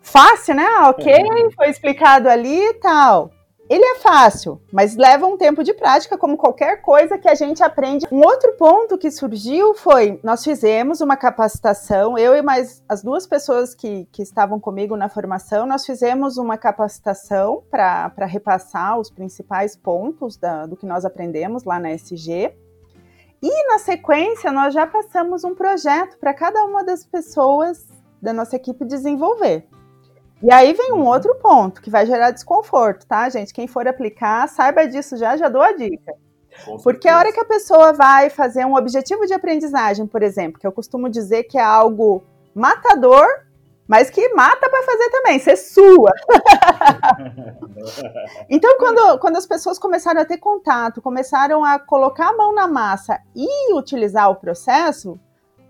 fácil, 0.00 0.54
né? 0.54 0.64
Ah, 0.64 0.88
ok, 0.88 1.12
é. 1.12 1.50
foi 1.54 1.68
explicado 1.68 2.28
ali 2.28 2.58
e 2.58 2.74
tal. 2.74 3.30
Ele 3.68 3.84
é 3.84 3.94
fácil, 3.96 4.60
mas 4.70 4.94
leva 4.94 5.26
um 5.26 5.38
tempo 5.38 5.64
de 5.64 5.72
prática, 5.72 6.18
como 6.18 6.36
qualquer 6.36 6.82
coisa 6.82 7.16
que 7.16 7.28
a 7.28 7.34
gente 7.34 7.62
aprende. 7.62 8.06
Um 8.12 8.20
outro 8.20 8.52
ponto 8.58 8.98
que 8.98 9.10
surgiu 9.10 9.74
foi: 9.74 10.20
nós 10.22 10.44
fizemos 10.44 11.00
uma 11.00 11.16
capacitação, 11.16 12.18
eu 12.18 12.36
e 12.36 12.42
mais 12.42 12.82
as 12.86 13.02
duas 13.02 13.26
pessoas 13.26 13.74
que, 13.74 14.06
que 14.12 14.22
estavam 14.22 14.60
comigo 14.60 14.96
na 14.96 15.08
formação, 15.08 15.66
nós 15.66 15.86
fizemos 15.86 16.36
uma 16.36 16.58
capacitação 16.58 17.62
para 17.70 18.26
repassar 18.26 18.98
os 18.98 19.10
principais 19.10 19.74
pontos 19.74 20.36
da, 20.36 20.66
do 20.66 20.76
que 20.76 20.84
nós 20.84 21.04
aprendemos 21.04 21.64
lá 21.64 21.78
na 21.78 21.90
SG. 21.92 22.54
E 23.42 23.68
na 23.68 23.78
sequência, 23.78 24.50
nós 24.52 24.72
já 24.72 24.86
passamos 24.86 25.44
um 25.44 25.54
projeto 25.54 26.18
para 26.18 26.32
cada 26.32 26.64
uma 26.64 26.82
das 26.82 27.04
pessoas 27.04 27.86
da 28.20 28.32
nossa 28.32 28.56
equipe 28.56 28.84
desenvolver. 28.86 29.66
E 30.44 30.52
aí 30.52 30.74
vem 30.74 30.92
um 30.92 30.96
uhum. 30.96 31.06
outro 31.06 31.34
ponto 31.36 31.80
que 31.80 31.88
vai 31.88 32.04
gerar 32.04 32.30
desconforto, 32.30 33.06
tá, 33.06 33.26
gente? 33.30 33.54
Quem 33.54 33.66
for 33.66 33.88
aplicar, 33.88 34.46
saiba 34.46 34.86
disso 34.86 35.16
já, 35.16 35.38
já 35.38 35.48
dou 35.48 35.62
a 35.62 35.72
dica. 35.72 36.12
Porque 36.82 37.08
a 37.08 37.16
hora 37.16 37.32
que 37.32 37.40
a 37.40 37.46
pessoa 37.46 37.94
vai 37.94 38.28
fazer 38.28 38.66
um 38.66 38.76
objetivo 38.76 39.26
de 39.26 39.32
aprendizagem, 39.32 40.06
por 40.06 40.22
exemplo, 40.22 40.60
que 40.60 40.66
eu 40.66 40.70
costumo 40.70 41.08
dizer 41.08 41.44
que 41.44 41.56
é 41.56 41.64
algo 41.64 42.22
matador, 42.54 43.26
mas 43.88 44.10
que 44.10 44.34
mata 44.34 44.68
para 44.68 44.82
fazer 44.82 45.08
também, 45.08 45.38
ser 45.38 45.56
sua. 45.56 46.12
então, 48.50 48.76
quando, 48.76 49.18
quando 49.20 49.36
as 49.36 49.46
pessoas 49.46 49.78
começaram 49.78 50.20
a 50.20 50.26
ter 50.26 50.36
contato, 50.36 51.00
começaram 51.00 51.64
a 51.64 51.78
colocar 51.78 52.28
a 52.28 52.36
mão 52.36 52.54
na 52.54 52.68
massa 52.68 53.18
e 53.34 53.72
utilizar 53.72 54.30
o 54.30 54.36
processo, 54.36 55.18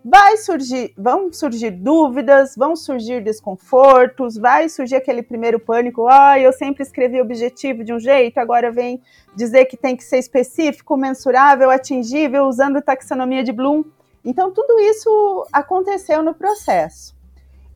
vai 0.05 0.37
surgir, 0.37 0.93
vão 0.99 1.33
surgir 1.33 1.71
dúvidas, 1.71 2.55
vão 2.55 2.77
surgir 2.77 3.23
desconfortos, 3.23 4.37
vai 4.37 4.69
surgir 4.69 4.97
aquele 4.97 5.23
primeiro 5.23 5.59
pânico, 5.59 6.07
ah, 6.07 6.39
eu 6.39 6.53
sempre 6.53 6.83
escrevi 6.83 7.21
objetivo 7.21 7.83
de 7.83 7.93
um 7.93 7.99
jeito, 7.99 8.39
agora 8.39 8.71
vem 8.71 9.01
dizer 9.35 9.65
que 9.65 9.79
tem 9.79 9.97
que 9.97 10.05
ser 10.05 10.19
específico, 10.19 10.95
mensurável, 10.97 11.71
atingível, 11.71 12.45
usando 12.45 12.83
taxonomia 12.83 13.43
de 13.43 13.53
Bloom. 13.53 13.83
Então 14.23 14.53
tudo 14.53 14.79
isso 14.79 15.47
aconteceu 15.51 16.23
no 16.23 16.35
processo. 16.35 17.15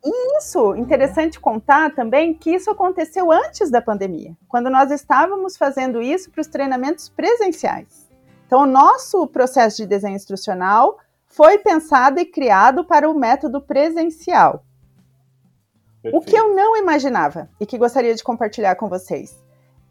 E 0.05 0.39
isso, 0.39 0.77
interessante 0.77 1.41
contar 1.41 1.95
também 1.95 2.33
que 2.33 2.51
isso 2.51 2.71
aconteceu 2.71 3.33
antes 3.33 3.71
da 3.71 3.83
pandemia, 3.83 4.37
quando 4.47 4.71
nós 4.71 4.91
estávamos 4.91 5.57
fazendo 5.57 6.01
isso 6.01 6.31
para 6.31 6.41
os 6.41 6.47
treinamentos 6.47 7.09
presenciais. 7.09 8.07
Então, 8.47 8.63
o 8.63 8.67
nosso 8.67 9.27
processo 9.27 9.77
de 9.79 9.87
desenho 9.87 10.17
instrucional 10.17 10.99
foi 11.39 11.59
pensado 11.59 12.19
e 12.19 12.25
criado 12.25 12.85
para 12.85 13.09
o 13.09 13.17
método 13.17 13.61
presencial. 13.61 14.65
Perfeito. 16.03 16.17
O 16.17 16.21
que 16.21 16.37
eu 16.37 16.53
não 16.53 16.77
imaginava 16.77 17.49
e 17.61 17.65
que 17.65 17.79
gostaria 17.79 18.13
de 18.13 18.25
compartilhar 18.25 18.75
com 18.75 18.89
vocês 18.89 19.39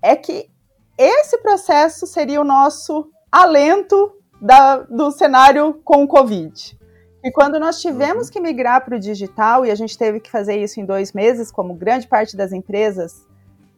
é 0.02 0.14
que 0.18 0.50
esse 0.98 1.38
processo 1.38 2.06
seria 2.06 2.42
o 2.42 2.44
nosso 2.44 3.10
alento 3.32 4.12
da, 4.42 4.80
do 4.80 5.10
cenário 5.10 5.76
com 5.86 6.04
o 6.04 6.08
Covid. 6.08 6.78
E 7.24 7.32
quando 7.32 7.58
nós 7.62 7.80
tivemos 7.80 8.28
uhum. 8.28 8.34
que 8.34 8.42
migrar 8.42 8.84
para 8.84 8.98
o 8.98 9.00
digital, 9.00 9.66
e 9.66 9.72
a 9.72 9.76
gente 9.76 9.98
teve 9.98 10.20
que 10.20 10.30
fazer 10.30 10.62
isso 10.62 10.82
em 10.82 10.86
dois 10.86 11.14
meses, 11.14 11.50
como 11.50 11.74
grande 11.74 12.10
parte 12.10 12.36
das 12.36 12.52
empresas 12.52 13.26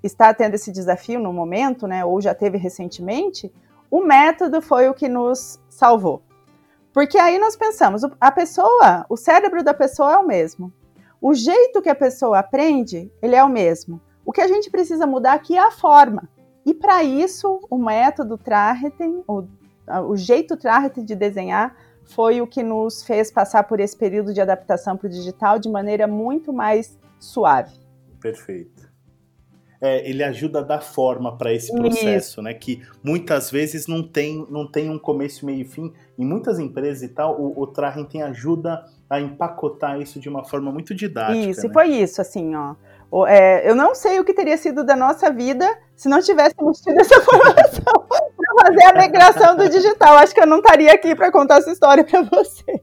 está 0.01 0.33
tendo 0.33 0.55
esse 0.55 0.71
desafio 0.71 1.19
no 1.19 1.31
momento, 1.31 1.85
né, 1.85 2.03
ou 2.03 2.19
já 2.19 2.33
teve 2.33 2.57
recentemente, 2.57 3.53
o 3.91 4.01
método 4.03 4.59
foi 4.59 4.89
o 4.89 4.93
que 4.93 5.07
nos 5.07 5.59
salvou. 5.69 6.23
Porque 6.93 7.17
aí 7.17 7.37
nós 7.37 7.55
pensamos, 7.55 8.01
a 8.19 8.31
pessoa, 8.31 9.05
o 9.09 9.15
cérebro 9.15 9.63
da 9.63 9.73
pessoa 9.73 10.13
é 10.13 10.17
o 10.17 10.25
mesmo. 10.25 10.73
O 11.21 11.33
jeito 11.33 11.81
que 11.81 11.89
a 11.89 11.95
pessoa 11.95 12.39
aprende, 12.39 13.11
ele 13.21 13.35
é 13.35 13.43
o 13.43 13.49
mesmo. 13.49 14.01
O 14.25 14.31
que 14.31 14.41
a 14.41 14.47
gente 14.47 14.69
precisa 14.69 15.05
mudar 15.05 15.33
aqui 15.33 15.55
é 15.55 15.59
a 15.59 15.71
forma. 15.71 16.27
E 16.65 16.73
para 16.73 17.03
isso, 17.03 17.59
o 17.69 17.77
método 17.77 18.37
Traheten, 18.37 19.23
o, 19.27 19.43
o 20.07 20.15
jeito 20.15 20.55
Traheten 20.55 21.03
de 21.03 21.15
desenhar, 21.15 21.75
foi 22.05 22.41
o 22.41 22.47
que 22.47 22.63
nos 22.63 23.03
fez 23.03 23.31
passar 23.31 23.63
por 23.63 23.79
esse 23.79 23.95
período 23.95 24.33
de 24.33 24.41
adaptação 24.41 24.97
para 24.97 25.07
o 25.07 25.09
digital 25.09 25.59
de 25.59 25.69
maneira 25.69 26.07
muito 26.07 26.51
mais 26.51 26.97
suave. 27.19 27.79
Perfeito. 28.19 28.88
É, 29.81 30.09
ele 30.09 30.23
ajuda 30.23 30.59
a 30.59 30.61
dar 30.61 30.81
forma 30.81 31.37
para 31.37 31.53
esse 31.53 31.73
processo, 31.73 32.31
Isso. 32.31 32.41
né? 32.41 32.53
Que 32.53 32.81
muitas 33.01 33.49
vezes 33.49 33.87
não 33.87 34.03
tem, 34.03 34.45
não 34.49 34.69
tem 34.69 34.89
um 34.89 34.99
começo, 34.99 35.45
meio 35.45 35.61
e 35.61 35.65
fim. 35.65 35.93
Em 36.17 36.25
muitas 36.25 36.59
empresas 36.59 37.01
e 37.01 37.07
tal, 37.07 37.39
o, 37.39 37.61
o 37.61 37.65
Trahenten 37.65 38.21
ajuda 38.21 38.85
a 39.09 39.21
empacotar 39.21 39.99
isso 40.01 40.19
de 40.19 40.27
uma 40.27 40.43
forma 40.43 40.69
muito 40.71 40.93
didática. 40.93 41.49
Isso, 41.49 41.61
né? 41.61 41.67
e 41.69 41.73
foi 41.73 41.87
isso, 41.87 42.19
assim, 42.21 42.53
ó. 42.55 42.75
É, 43.27 43.67
eu 43.67 43.75
não 43.75 43.95
sei 43.95 44.19
o 44.19 44.25
que 44.25 44.33
teria 44.33 44.57
sido 44.57 44.83
da 44.83 44.95
nossa 44.95 45.31
vida 45.31 45.65
se 45.95 46.07
não 46.07 46.21
tivéssemos 46.21 46.79
tido 46.79 46.99
essa 46.99 47.19
formação 47.23 48.05
para 48.07 48.65
fazer 48.67 48.83
a 48.83 48.93
migração 48.93 49.55
do 49.57 49.67
digital. 49.67 50.17
Acho 50.17 50.33
que 50.33 50.41
eu 50.41 50.47
não 50.47 50.57
estaria 50.57 50.93
aqui 50.93 51.15
para 51.15 51.31
contar 51.31 51.57
essa 51.57 51.71
história 51.71 52.03
para 52.03 52.21
vocês. 52.21 52.81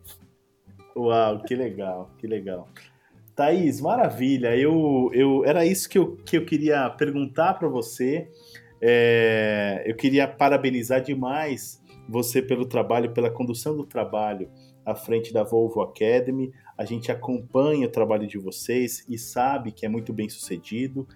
Uau, 0.96 1.42
que 1.42 1.54
legal, 1.54 2.10
que 2.18 2.26
legal. 2.26 2.66
Thaís, 3.36 3.82
maravilha. 3.82 4.56
Eu, 4.56 5.10
eu, 5.12 5.44
era 5.44 5.64
isso 5.66 5.88
que 5.90 5.98
eu, 5.98 6.16
que 6.16 6.38
eu 6.38 6.46
queria 6.46 6.88
perguntar 6.88 7.54
para 7.54 7.68
você. 7.68 8.30
É, 8.80 9.84
eu 9.86 9.94
queria 9.94 10.26
parabenizar 10.26 11.02
demais 11.02 11.82
você 12.08 12.40
pelo 12.40 12.64
trabalho, 12.64 13.12
pela 13.12 13.30
condução 13.30 13.76
do 13.76 13.84
trabalho 13.84 14.48
à 14.86 14.94
frente 14.94 15.34
da 15.34 15.42
Volvo 15.44 15.82
Academy. 15.82 16.50
A 16.78 16.86
gente 16.86 17.12
acompanha 17.12 17.86
o 17.86 17.90
trabalho 17.90 18.26
de 18.26 18.38
vocês 18.38 19.04
e 19.06 19.18
sabe 19.18 19.70
que 19.70 19.84
é 19.84 19.88
muito 19.88 20.14
bem 20.14 20.30
sucedido. 20.30 21.06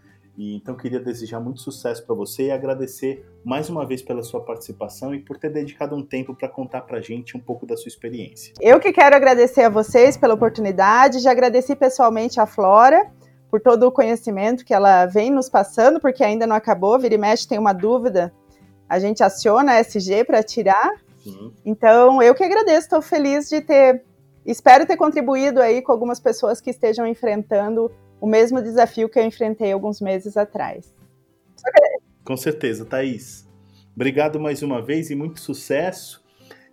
E 0.40 0.56
então 0.56 0.74
queria 0.74 0.98
desejar 0.98 1.38
muito 1.38 1.60
sucesso 1.60 2.02
para 2.06 2.14
você 2.14 2.44
e 2.44 2.50
agradecer 2.50 3.26
mais 3.44 3.68
uma 3.68 3.86
vez 3.86 4.00
pela 4.00 4.22
sua 4.22 4.40
participação 4.40 5.14
e 5.14 5.20
por 5.20 5.36
ter 5.36 5.50
dedicado 5.50 5.94
um 5.94 6.02
tempo 6.02 6.34
para 6.34 6.48
contar 6.48 6.80
para 6.80 6.96
a 6.96 7.00
gente 7.02 7.36
um 7.36 7.40
pouco 7.40 7.66
da 7.66 7.76
sua 7.76 7.90
experiência. 7.90 8.54
Eu 8.58 8.80
que 8.80 8.90
quero 8.90 9.14
agradecer 9.14 9.64
a 9.64 9.68
vocês 9.68 10.16
pela 10.16 10.32
oportunidade, 10.32 11.18
já 11.18 11.30
agradeci 11.30 11.76
pessoalmente 11.76 12.40
a 12.40 12.46
Flora 12.46 13.12
por 13.50 13.60
todo 13.60 13.82
o 13.82 13.92
conhecimento 13.92 14.64
que 14.64 14.72
ela 14.72 15.04
vem 15.04 15.30
nos 15.30 15.50
passando, 15.50 16.00
porque 16.00 16.24
ainda 16.24 16.46
não 16.46 16.56
acabou, 16.56 16.98
vira 16.98 17.16
e 17.16 17.18
mexe 17.18 17.46
tem 17.46 17.58
uma 17.58 17.74
dúvida, 17.74 18.32
a 18.88 18.98
gente 18.98 19.22
aciona 19.22 19.72
a 19.72 19.80
SG 19.80 20.24
para 20.24 20.42
tirar. 20.42 20.94
Sim. 21.22 21.52
Então, 21.66 22.22
eu 22.22 22.34
que 22.34 22.42
agradeço, 22.42 22.86
estou 22.86 23.02
feliz 23.02 23.46
de 23.50 23.60
ter 23.60 24.02
Espero 24.44 24.86
ter 24.86 24.96
contribuído 24.96 25.60
aí 25.60 25.82
com 25.82 25.92
algumas 25.92 26.18
pessoas 26.18 26.62
que 26.62 26.70
estejam 26.70 27.06
enfrentando 27.06 27.90
o 28.20 28.26
mesmo 28.26 28.62
desafio 28.62 29.08
que 29.08 29.18
eu 29.18 29.24
enfrentei 29.24 29.72
alguns 29.72 30.00
meses 30.00 30.36
atrás. 30.36 30.94
Com 32.24 32.36
certeza, 32.36 32.84
Thaís. 32.84 33.48
Obrigado 33.94 34.38
mais 34.38 34.62
uma 34.62 34.80
vez 34.80 35.10
e 35.10 35.14
muito 35.14 35.40
sucesso. 35.40 36.22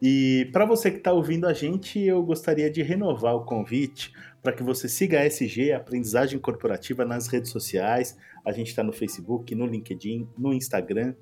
E 0.01 0.47
para 0.51 0.65
você 0.65 0.91
que 0.91 0.97
está 0.97 1.11
ouvindo 1.11 1.47
a 1.47 1.53
gente, 1.53 1.99
eu 1.99 2.21
gostaria 2.23 2.69
de 2.69 2.83
renovar 2.83 3.35
o 3.35 3.45
convite 3.45 4.13
para 4.43 4.53
que 4.53 4.61
você 4.61 4.87
siga 4.87 5.19
a 5.19 5.25
SG, 5.25 5.71
Aprendizagem 5.71 6.39
Corporativa, 6.39 7.03
nas 7.03 7.27
redes 7.27 7.51
sociais. 7.51 8.15
A 8.45 8.51
gente 8.51 8.67
está 8.67 8.83
no 8.83 8.93
Facebook, 8.93 9.53
no 9.55 9.65
LinkedIn, 9.65 10.27
no 10.37 10.53
Instagram. 10.53 11.15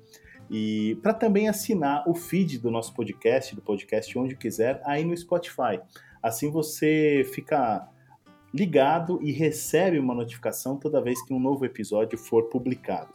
E 0.50 0.96
para 1.02 1.14
também 1.14 1.48
assinar 1.48 2.08
o 2.08 2.14
feed 2.14 2.58
do 2.58 2.70
nosso 2.70 2.94
podcast, 2.94 3.54
do 3.54 3.62
podcast 3.62 4.16
Onde 4.18 4.36
Quiser, 4.36 4.80
aí 4.84 5.04
no 5.04 5.16
Spotify. 5.16 5.80
Assim 6.22 6.50
você 6.50 7.28
fica 7.32 7.88
ligado 8.56 9.20
e 9.22 9.30
recebe 9.32 9.98
uma 9.98 10.14
notificação 10.14 10.78
toda 10.78 11.02
vez 11.02 11.22
que 11.22 11.34
um 11.34 11.38
novo 11.38 11.66
episódio 11.66 12.16
for 12.16 12.44
publicado. 12.44 13.12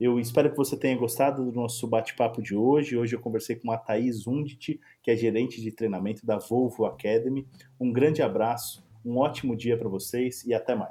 Eu 0.00 0.20
espero 0.20 0.48
que 0.48 0.56
você 0.56 0.76
tenha 0.76 0.96
gostado 0.96 1.44
do 1.44 1.50
nosso 1.50 1.84
bate-papo 1.88 2.40
de 2.40 2.54
hoje. 2.54 2.96
Hoje 2.96 3.16
eu 3.16 3.20
conversei 3.20 3.56
com 3.56 3.72
a 3.72 3.76
Thaís 3.76 4.28
Undit, 4.28 4.80
que 5.02 5.10
é 5.10 5.16
gerente 5.16 5.60
de 5.60 5.72
treinamento 5.72 6.24
da 6.24 6.38
Volvo 6.38 6.86
Academy. 6.86 7.44
Um 7.80 7.92
grande 7.92 8.22
abraço, 8.22 8.86
um 9.04 9.16
ótimo 9.18 9.56
dia 9.56 9.76
para 9.76 9.88
vocês 9.88 10.44
e 10.44 10.54
até 10.54 10.76
mais. 10.76 10.86